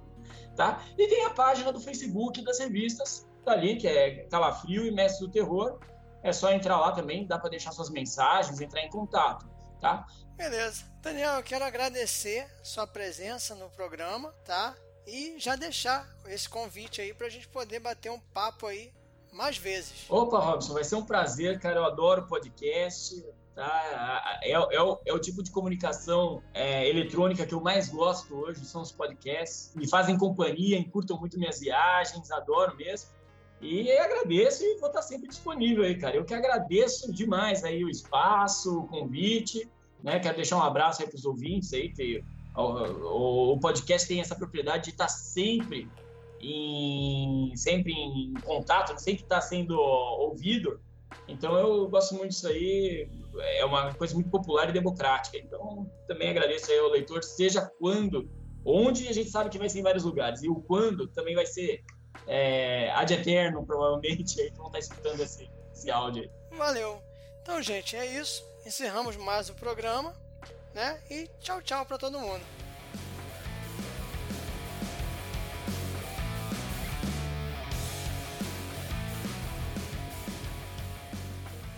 Tá? 0.55 0.83
E 0.97 1.07
tem 1.07 1.25
a 1.25 1.29
página 1.29 1.71
do 1.71 1.79
Facebook 1.79 2.43
das 2.43 2.59
revistas, 2.59 3.29
tá 3.45 3.53
ali, 3.53 3.77
que 3.77 3.87
é 3.87 4.25
Calafrio 4.25 4.85
e 4.85 4.91
Mestre 4.91 5.27
do 5.27 5.31
Terror. 5.31 5.79
É 6.21 6.33
só 6.33 6.51
entrar 6.51 6.77
lá 6.79 6.91
também, 6.91 7.25
dá 7.25 7.39
para 7.39 7.51
deixar 7.51 7.71
suas 7.71 7.89
mensagens, 7.89 8.59
entrar 8.59 8.81
em 8.81 8.89
contato. 8.89 9.47
Tá? 9.79 10.07
Beleza. 10.35 10.85
Daniel, 11.01 11.35
eu 11.35 11.43
quero 11.43 11.65
agradecer 11.65 12.47
sua 12.63 12.85
presença 12.85 13.55
no 13.55 13.69
programa, 13.69 14.31
tá? 14.45 14.75
E 15.07 15.35
já 15.39 15.55
deixar 15.55 16.07
esse 16.27 16.47
convite 16.47 17.01
aí 17.01 17.13
para 17.13 17.27
a 17.27 17.29
gente 17.29 17.47
poder 17.47 17.79
bater 17.79 18.11
um 18.11 18.19
papo 18.19 18.67
aí 18.67 18.91
mais 19.31 19.57
vezes. 19.57 20.05
Opa, 20.09 20.39
Robson, 20.39 20.73
vai 20.73 20.83
ser 20.83 20.95
um 20.95 21.05
prazer, 21.05 21.59
cara. 21.59 21.79
Eu 21.79 21.85
adoro 21.85 22.27
podcast. 22.27 23.23
Tá? 23.55 24.39
É, 24.41 24.51
é, 24.51 24.81
o, 24.81 24.99
é 25.05 25.13
o 25.13 25.19
tipo 25.19 25.43
de 25.43 25.51
comunicação 25.51 26.41
é, 26.53 26.87
eletrônica 26.87 27.45
que 27.45 27.53
eu 27.53 27.59
mais 27.59 27.89
gosto 27.89 28.33
hoje, 28.33 28.63
são 28.65 28.81
os 28.81 28.91
podcasts. 28.91 29.73
Me 29.75 29.85
fazem 29.89 30.17
companhia, 30.17 30.77
encurtam 30.77 31.19
muito 31.19 31.37
minhas 31.37 31.59
viagens, 31.59 32.31
adoro 32.31 32.75
mesmo. 32.77 33.09
E 33.61 33.91
agradeço 33.91 34.63
e 34.63 34.77
vou 34.77 34.87
estar 34.87 35.01
sempre 35.01 35.27
disponível 35.27 35.83
aí, 35.83 35.97
cara. 35.97 36.15
Eu 36.15 36.23
que 36.23 36.33
agradeço 36.33 37.11
demais 37.11 37.63
aí 37.63 37.83
o 37.83 37.89
espaço, 37.89 38.79
o 38.79 38.87
convite. 38.87 39.69
Né? 40.01 40.19
Quero 40.19 40.37
deixar 40.37 40.57
um 40.57 40.63
abraço 40.63 41.01
aí 41.01 41.07
para 41.07 41.17
os 41.17 41.25
ouvintes 41.25 41.73
aí, 41.73 41.89
que 41.89 42.23
o, 42.55 43.53
o, 43.53 43.59
podcast 43.59 44.07
tem 44.07 44.21
essa 44.21 44.35
propriedade 44.35 44.85
de 44.85 44.89
estar 44.91 45.09
sempre 45.09 45.89
em, 46.41 47.51
sempre 47.55 47.91
em 47.91 48.33
contato, 48.45 48.97
sempre 48.97 49.23
estar 49.23 49.41
sendo 49.41 49.77
ouvido. 49.77 50.79
Então 51.27 51.57
eu 51.57 51.89
gosto 51.89 52.15
muito 52.15 52.31
disso 52.31 52.47
aí, 52.47 53.09
é 53.57 53.65
uma 53.65 53.93
coisa 53.93 54.13
muito 54.13 54.29
popular 54.29 54.69
e 54.69 54.73
democrática. 54.73 55.37
Então 55.37 55.89
também 56.07 56.29
agradeço 56.29 56.71
aí 56.71 56.79
ao 56.79 56.89
leitor, 56.89 57.23
seja 57.23 57.69
quando, 57.77 58.29
onde 58.63 59.07
a 59.07 59.13
gente 59.13 59.29
sabe 59.29 59.49
que 59.49 59.57
vai 59.57 59.67
ser 59.67 59.79
em 59.79 59.83
vários 59.83 60.05
lugares, 60.05 60.43
e 60.43 60.49
o 60.49 60.55
quando 60.55 61.07
também 61.07 61.35
vai 61.35 61.45
ser 61.45 61.83
é, 62.29 62.91
ad 62.91 63.13
eterno, 63.13 63.65
provavelmente, 63.65 64.39
aí 64.39 64.51
que 64.51 64.57
vão 64.57 64.67
estar 64.67 64.79
escutando 64.79 65.19
esse, 65.19 65.49
esse 65.73 65.91
áudio 65.91 66.23
aí. 66.23 66.57
Valeu! 66.57 67.01
Então, 67.41 67.61
gente, 67.61 67.95
é 67.95 68.05
isso 68.05 68.47
encerramos 68.65 69.15
mais 69.15 69.49
o 69.49 69.55
programa, 69.55 70.15
né? 70.73 71.01
E 71.09 71.27
tchau, 71.41 71.61
tchau 71.61 71.85
para 71.85 71.97
todo 71.97 72.19
mundo. 72.19 72.43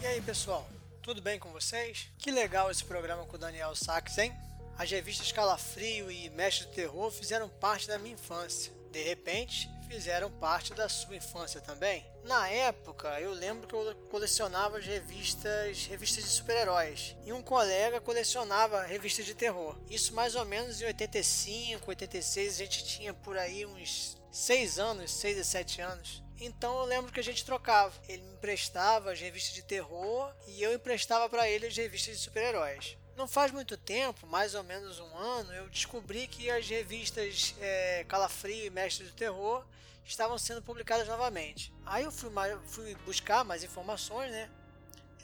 E 0.01 0.05
aí, 0.05 0.21
pessoal? 0.21 0.67
Tudo 1.01 1.21
bem 1.21 1.39
com 1.39 1.51
vocês? 1.51 2.09
Que 2.17 2.31
legal 2.31 2.69
esse 2.69 2.83
programa 2.83 3.25
com 3.25 3.35
o 3.35 3.39
Daniel 3.39 3.75
Sachs, 3.75 4.17
hein? 4.17 4.33
As 4.77 4.89
revistas 4.89 5.31
Calafrio 5.31 6.11
e 6.11 6.29
Mestre 6.31 6.67
do 6.67 6.73
Terror 6.73 7.11
fizeram 7.11 7.47
parte 7.47 7.87
da 7.87 7.97
minha 7.97 8.15
infância. 8.15 8.73
De 8.91 9.01
repente, 9.01 9.69
fizeram 9.91 10.31
parte 10.31 10.73
da 10.73 10.87
sua 10.87 11.17
infância 11.17 11.59
também? 11.59 12.05
Na 12.23 12.47
época, 12.47 13.19
eu 13.19 13.33
lembro 13.33 13.67
que 13.67 13.75
eu 13.75 13.93
colecionava 14.09 14.77
as 14.77 14.85
revistas, 14.85 15.85
revistas 15.85 16.23
de 16.23 16.29
super-heróis, 16.29 17.13
e 17.25 17.33
um 17.33 17.41
colega 17.41 17.99
colecionava 17.99 18.83
revistas 18.83 19.25
de 19.25 19.35
terror. 19.35 19.77
Isso 19.89 20.13
mais 20.13 20.33
ou 20.33 20.45
menos 20.45 20.81
em 20.81 20.85
85, 20.85 21.89
86, 21.89 22.53
a 22.53 22.57
gente 22.57 22.85
tinha 22.85 23.13
por 23.13 23.37
aí 23.37 23.65
uns 23.65 24.17
6 24.31 24.79
anos, 24.79 25.11
6 25.11 25.39
a 25.39 25.43
7 25.43 25.81
anos. 25.81 26.23
Então 26.39 26.79
eu 26.79 26.85
lembro 26.85 27.11
que 27.11 27.19
a 27.19 27.23
gente 27.23 27.43
trocava. 27.43 27.93
Ele 28.07 28.21
me 28.23 28.33
emprestava 28.33 29.11
as 29.11 29.19
revistas 29.19 29.53
de 29.53 29.61
terror 29.61 30.33
e 30.47 30.63
eu 30.63 30.73
emprestava 30.73 31.27
para 31.27 31.49
ele 31.49 31.67
as 31.67 31.75
revistas 31.75 32.15
de 32.15 32.23
super-heróis. 32.23 32.97
Não 33.15 33.27
faz 33.27 33.51
muito 33.51 33.77
tempo, 33.77 34.25
mais 34.25 34.55
ou 34.55 34.63
menos 34.63 34.99
um 34.99 35.17
ano, 35.17 35.53
eu 35.53 35.69
descobri 35.69 36.27
que 36.27 36.49
as 36.49 36.67
revistas 36.67 37.53
é, 37.59 38.05
Calafrio 38.07 38.65
e 38.65 38.69
Mestre 38.69 39.05
do 39.05 39.13
Terror 39.13 39.65
estavam 40.05 40.37
sendo 40.37 40.61
publicadas 40.61 41.07
novamente. 41.07 41.73
Aí 41.85 42.03
eu 42.03 42.11
fui, 42.11 42.31
fui 42.65 42.95
buscar 43.05 43.43
mais 43.43 43.63
informações 43.63 44.31
né, 44.31 44.49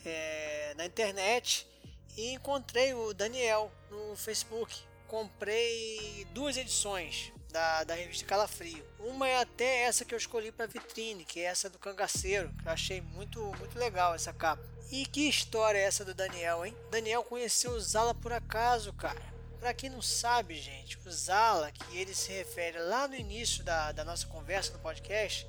é, 0.06 0.74
na 0.76 0.86
internet 0.86 1.68
e 2.16 2.34
encontrei 2.34 2.94
o 2.94 3.14
Daniel 3.14 3.72
no 3.90 4.16
Facebook. 4.16 4.76
Comprei 5.08 6.28
duas 6.34 6.58
edições 6.58 7.32
da, 7.50 7.84
da 7.84 7.96
revista 7.96 8.26
Calafrio. 8.26 8.86
Uma 9.00 9.28
é 9.28 9.40
até 9.40 9.84
essa 9.84 10.04
que 10.04 10.14
eu 10.14 10.18
escolhi 10.18 10.52
para 10.52 10.66
vitrine, 10.66 11.24
que 11.24 11.40
é 11.40 11.44
essa 11.44 11.70
do 11.70 11.80
cangaceiro, 11.80 12.54
que 12.62 12.68
eu 12.68 12.72
achei 12.72 13.02
muito, 13.02 13.42
muito 13.58 13.80
legal 13.80 14.14
essa 14.14 14.34
capa. 14.34 14.64
E 14.90 15.06
que 15.06 15.28
história 15.28 15.78
é 15.78 15.84
essa 15.84 16.06
do 16.06 16.14
Daniel, 16.14 16.66
hein? 16.66 16.74
Daniel 16.90 17.22
conheceu 17.22 17.72
o 17.72 17.80
Zala 17.80 18.16
por 18.16 18.32
acaso, 18.32 18.94
cara. 18.94 19.22
Para 19.60 19.74
quem 19.74 19.90
não 19.90 20.02
sabe, 20.02 20.56
gente, 20.56 20.98
o 21.06 21.12
Zala, 21.12 21.72
que 21.74 21.98
ele 21.98 22.16
se 22.16 22.32
refere 22.32 22.80
lá 22.80 23.06
no 23.06 23.16
início 23.16 23.66
da, 23.66 23.92
da 23.92 24.06
nossa 24.06 24.26
conversa 24.28 24.72
no 24.72 24.80
podcast, 24.80 25.46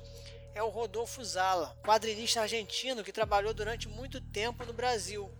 é 0.53 0.61
o 0.61 0.67
Rodolfo 0.67 1.23
Zala, 1.23 1.77
quadrinista 1.85 2.41
argentino 2.41 3.01
que 3.01 3.13
trabalhou 3.13 3.53
durante 3.53 3.87
muito 3.87 4.19
tempo 4.19 4.65
no 4.65 4.73
Brasil 4.73 5.31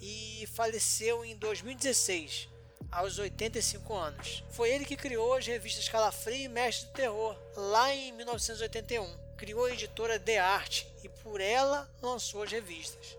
e 0.00 0.48
faleceu 0.54 1.24
em 1.24 1.36
2016, 1.36 2.48
aos 2.90 3.16
85 3.16 3.94
anos. 3.94 4.42
Foi 4.50 4.70
ele 4.70 4.84
que 4.84 4.96
criou 4.96 5.34
as 5.34 5.46
revistas 5.46 5.88
Calafrio 5.88 6.36
e 6.36 6.48
Mestre 6.48 6.88
do 6.88 6.94
Terror, 6.94 7.36
lá 7.54 7.94
em 7.94 8.10
1981. 8.10 9.36
Criou 9.36 9.66
a 9.66 9.72
editora 9.72 10.18
The 10.18 10.38
Art 10.38 10.84
e 11.04 11.08
por 11.08 11.40
ela 11.40 11.88
lançou 12.02 12.42
as 12.42 12.50
revistas. 12.50 13.16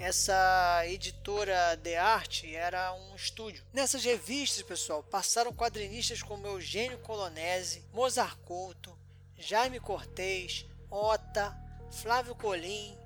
Essa 0.00 0.82
editora 0.86 1.76
de 1.76 1.94
arte 1.94 2.56
era 2.56 2.90
um 2.94 3.14
estúdio. 3.14 3.62
Nessas 3.70 4.02
revistas, 4.02 4.62
pessoal, 4.62 5.02
passaram 5.02 5.52
quadrinistas 5.52 6.22
como 6.22 6.46
Eugênio 6.46 6.96
Colonese, 7.00 7.84
Mozart 7.92 8.38
Couto, 8.46 8.98
Jaime 9.38 9.78
Cortez, 9.78 10.64
Ota, 10.90 11.54
Flávio 11.92 12.34
Colim, 12.34 12.96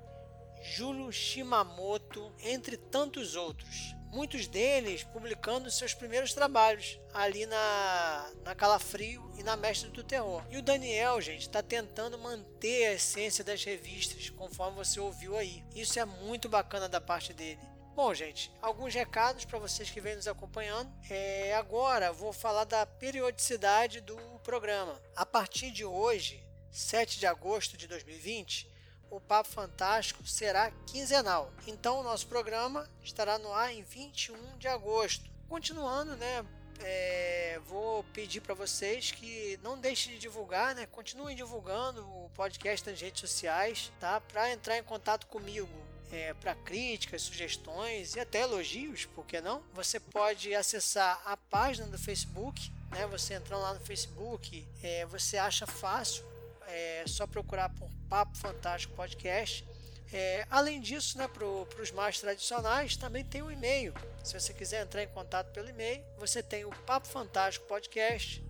Júlio 0.63 1.11
Shimamoto, 1.11 2.31
entre 2.39 2.77
tantos 2.77 3.35
outros 3.35 3.93
muitos 4.15 4.47
deles 4.47 5.03
publicando 5.03 5.69
seus 5.69 5.93
primeiros 5.93 6.33
trabalhos 6.33 6.97
ali 7.13 7.45
na, 7.45 8.31
na 8.45 8.55
Calafrio 8.55 9.29
e 9.37 9.43
na 9.43 9.57
Mestre 9.57 9.89
do 9.89 10.05
Terror. 10.05 10.41
E 10.49 10.57
o 10.57 10.61
Daniel, 10.61 11.19
gente, 11.19 11.41
está 11.41 11.61
tentando 11.61 12.17
manter 12.17 12.87
a 12.87 12.93
essência 12.93 13.43
das 13.43 13.61
revistas, 13.65 14.29
conforme 14.29 14.77
você 14.77 15.01
ouviu 15.01 15.37
aí. 15.37 15.61
Isso 15.75 15.99
é 15.99 16.05
muito 16.05 16.47
bacana 16.47 16.87
da 16.87 17.01
parte 17.01 17.33
dele. 17.33 17.59
Bom, 17.93 18.13
gente, 18.13 18.51
alguns 18.61 18.93
recados 18.93 19.43
para 19.43 19.59
vocês 19.59 19.89
que 19.89 19.99
vêm 19.99 20.15
nos 20.15 20.27
acompanhando. 20.27 20.89
É, 21.09 21.53
agora 21.53 22.13
vou 22.13 22.31
falar 22.31 22.63
da 22.63 22.85
periodicidade 22.85 23.99
do 23.99 24.15
programa. 24.43 25.01
A 25.13 25.25
partir 25.25 25.71
de 25.71 25.83
hoje, 25.83 26.41
7 26.71 27.19
de 27.19 27.27
agosto 27.27 27.75
de 27.75 27.85
2020, 27.85 28.69
o 29.15 29.21
Papo 29.21 29.49
Fantástico 29.49 30.27
será 30.27 30.71
quinzenal. 30.85 31.51
Então 31.65 31.99
o 31.99 32.03
nosso 32.03 32.27
programa 32.27 32.89
estará 33.01 33.39
no 33.39 33.53
ar 33.53 33.73
em 33.73 33.81
21 33.81 34.57
de 34.57 34.67
agosto. 34.67 35.29
Continuando, 35.47 36.15
né? 36.17 36.45
É, 36.79 37.59
vou 37.65 38.03
pedir 38.05 38.41
para 38.41 38.53
vocês 38.53 39.11
que 39.11 39.57
não 39.63 39.79
deixem 39.79 40.13
de 40.13 40.19
divulgar, 40.19 40.75
né? 40.75 40.85
Continuem 40.87 41.35
divulgando 41.35 42.01
o 42.01 42.29
podcast 42.35 42.89
nas 42.89 42.99
redes 42.99 43.21
sociais, 43.21 43.91
tá? 43.99 44.19
Para 44.19 44.51
entrar 44.51 44.77
em 44.77 44.83
contato 44.83 45.27
comigo, 45.27 45.69
é, 46.11 46.33
para 46.33 46.53
críticas, 46.53 47.21
sugestões 47.21 48.15
e 48.15 48.19
até 48.19 48.41
elogios, 48.41 49.05
por 49.05 49.25
que 49.25 49.39
não? 49.39 49.63
Você 49.73 49.99
pode 49.99 50.53
acessar 50.53 51.21
a 51.25 51.37
página 51.37 51.87
do 51.87 51.97
Facebook, 51.97 52.69
né? 52.91 53.07
Você 53.07 53.35
entrando 53.35 53.61
lá 53.61 53.73
no 53.73 53.79
Facebook, 53.79 54.67
é, 54.83 55.05
você 55.05 55.37
acha 55.37 55.65
fácil, 55.65 56.25
é 56.67 57.03
só 57.07 57.27
procurar 57.27 57.69
por 57.69 57.89
Papo 58.09 58.35
Fantástico 58.37 58.95
Podcast 58.95 59.65
é, 60.13 60.45
além 60.49 60.79
disso, 60.79 61.17
né, 61.17 61.27
para 61.27 61.45
os 61.45 61.91
mais 61.91 62.19
tradicionais, 62.19 62.95
também 62.95 63.23
tem 63.23 63.41
o 63.41 63.47
um 63.47 63.51
e-mail. 63.51 63.91
Se 64.23 64.39
você 64.39 64.53
quiser 64.53 64.83
entrar 64.83 65.01
em 65.03 65.07
contato 65.07 65.51
pelo 65.51 65.67
e-mail, 65.69 66.03
você 66.17 66.43
tem 66.43 66.65
o 66.65 66.69
Papo 66.85 67.07
Fantástico 67.07 67.65
Podcast 67.67 68.43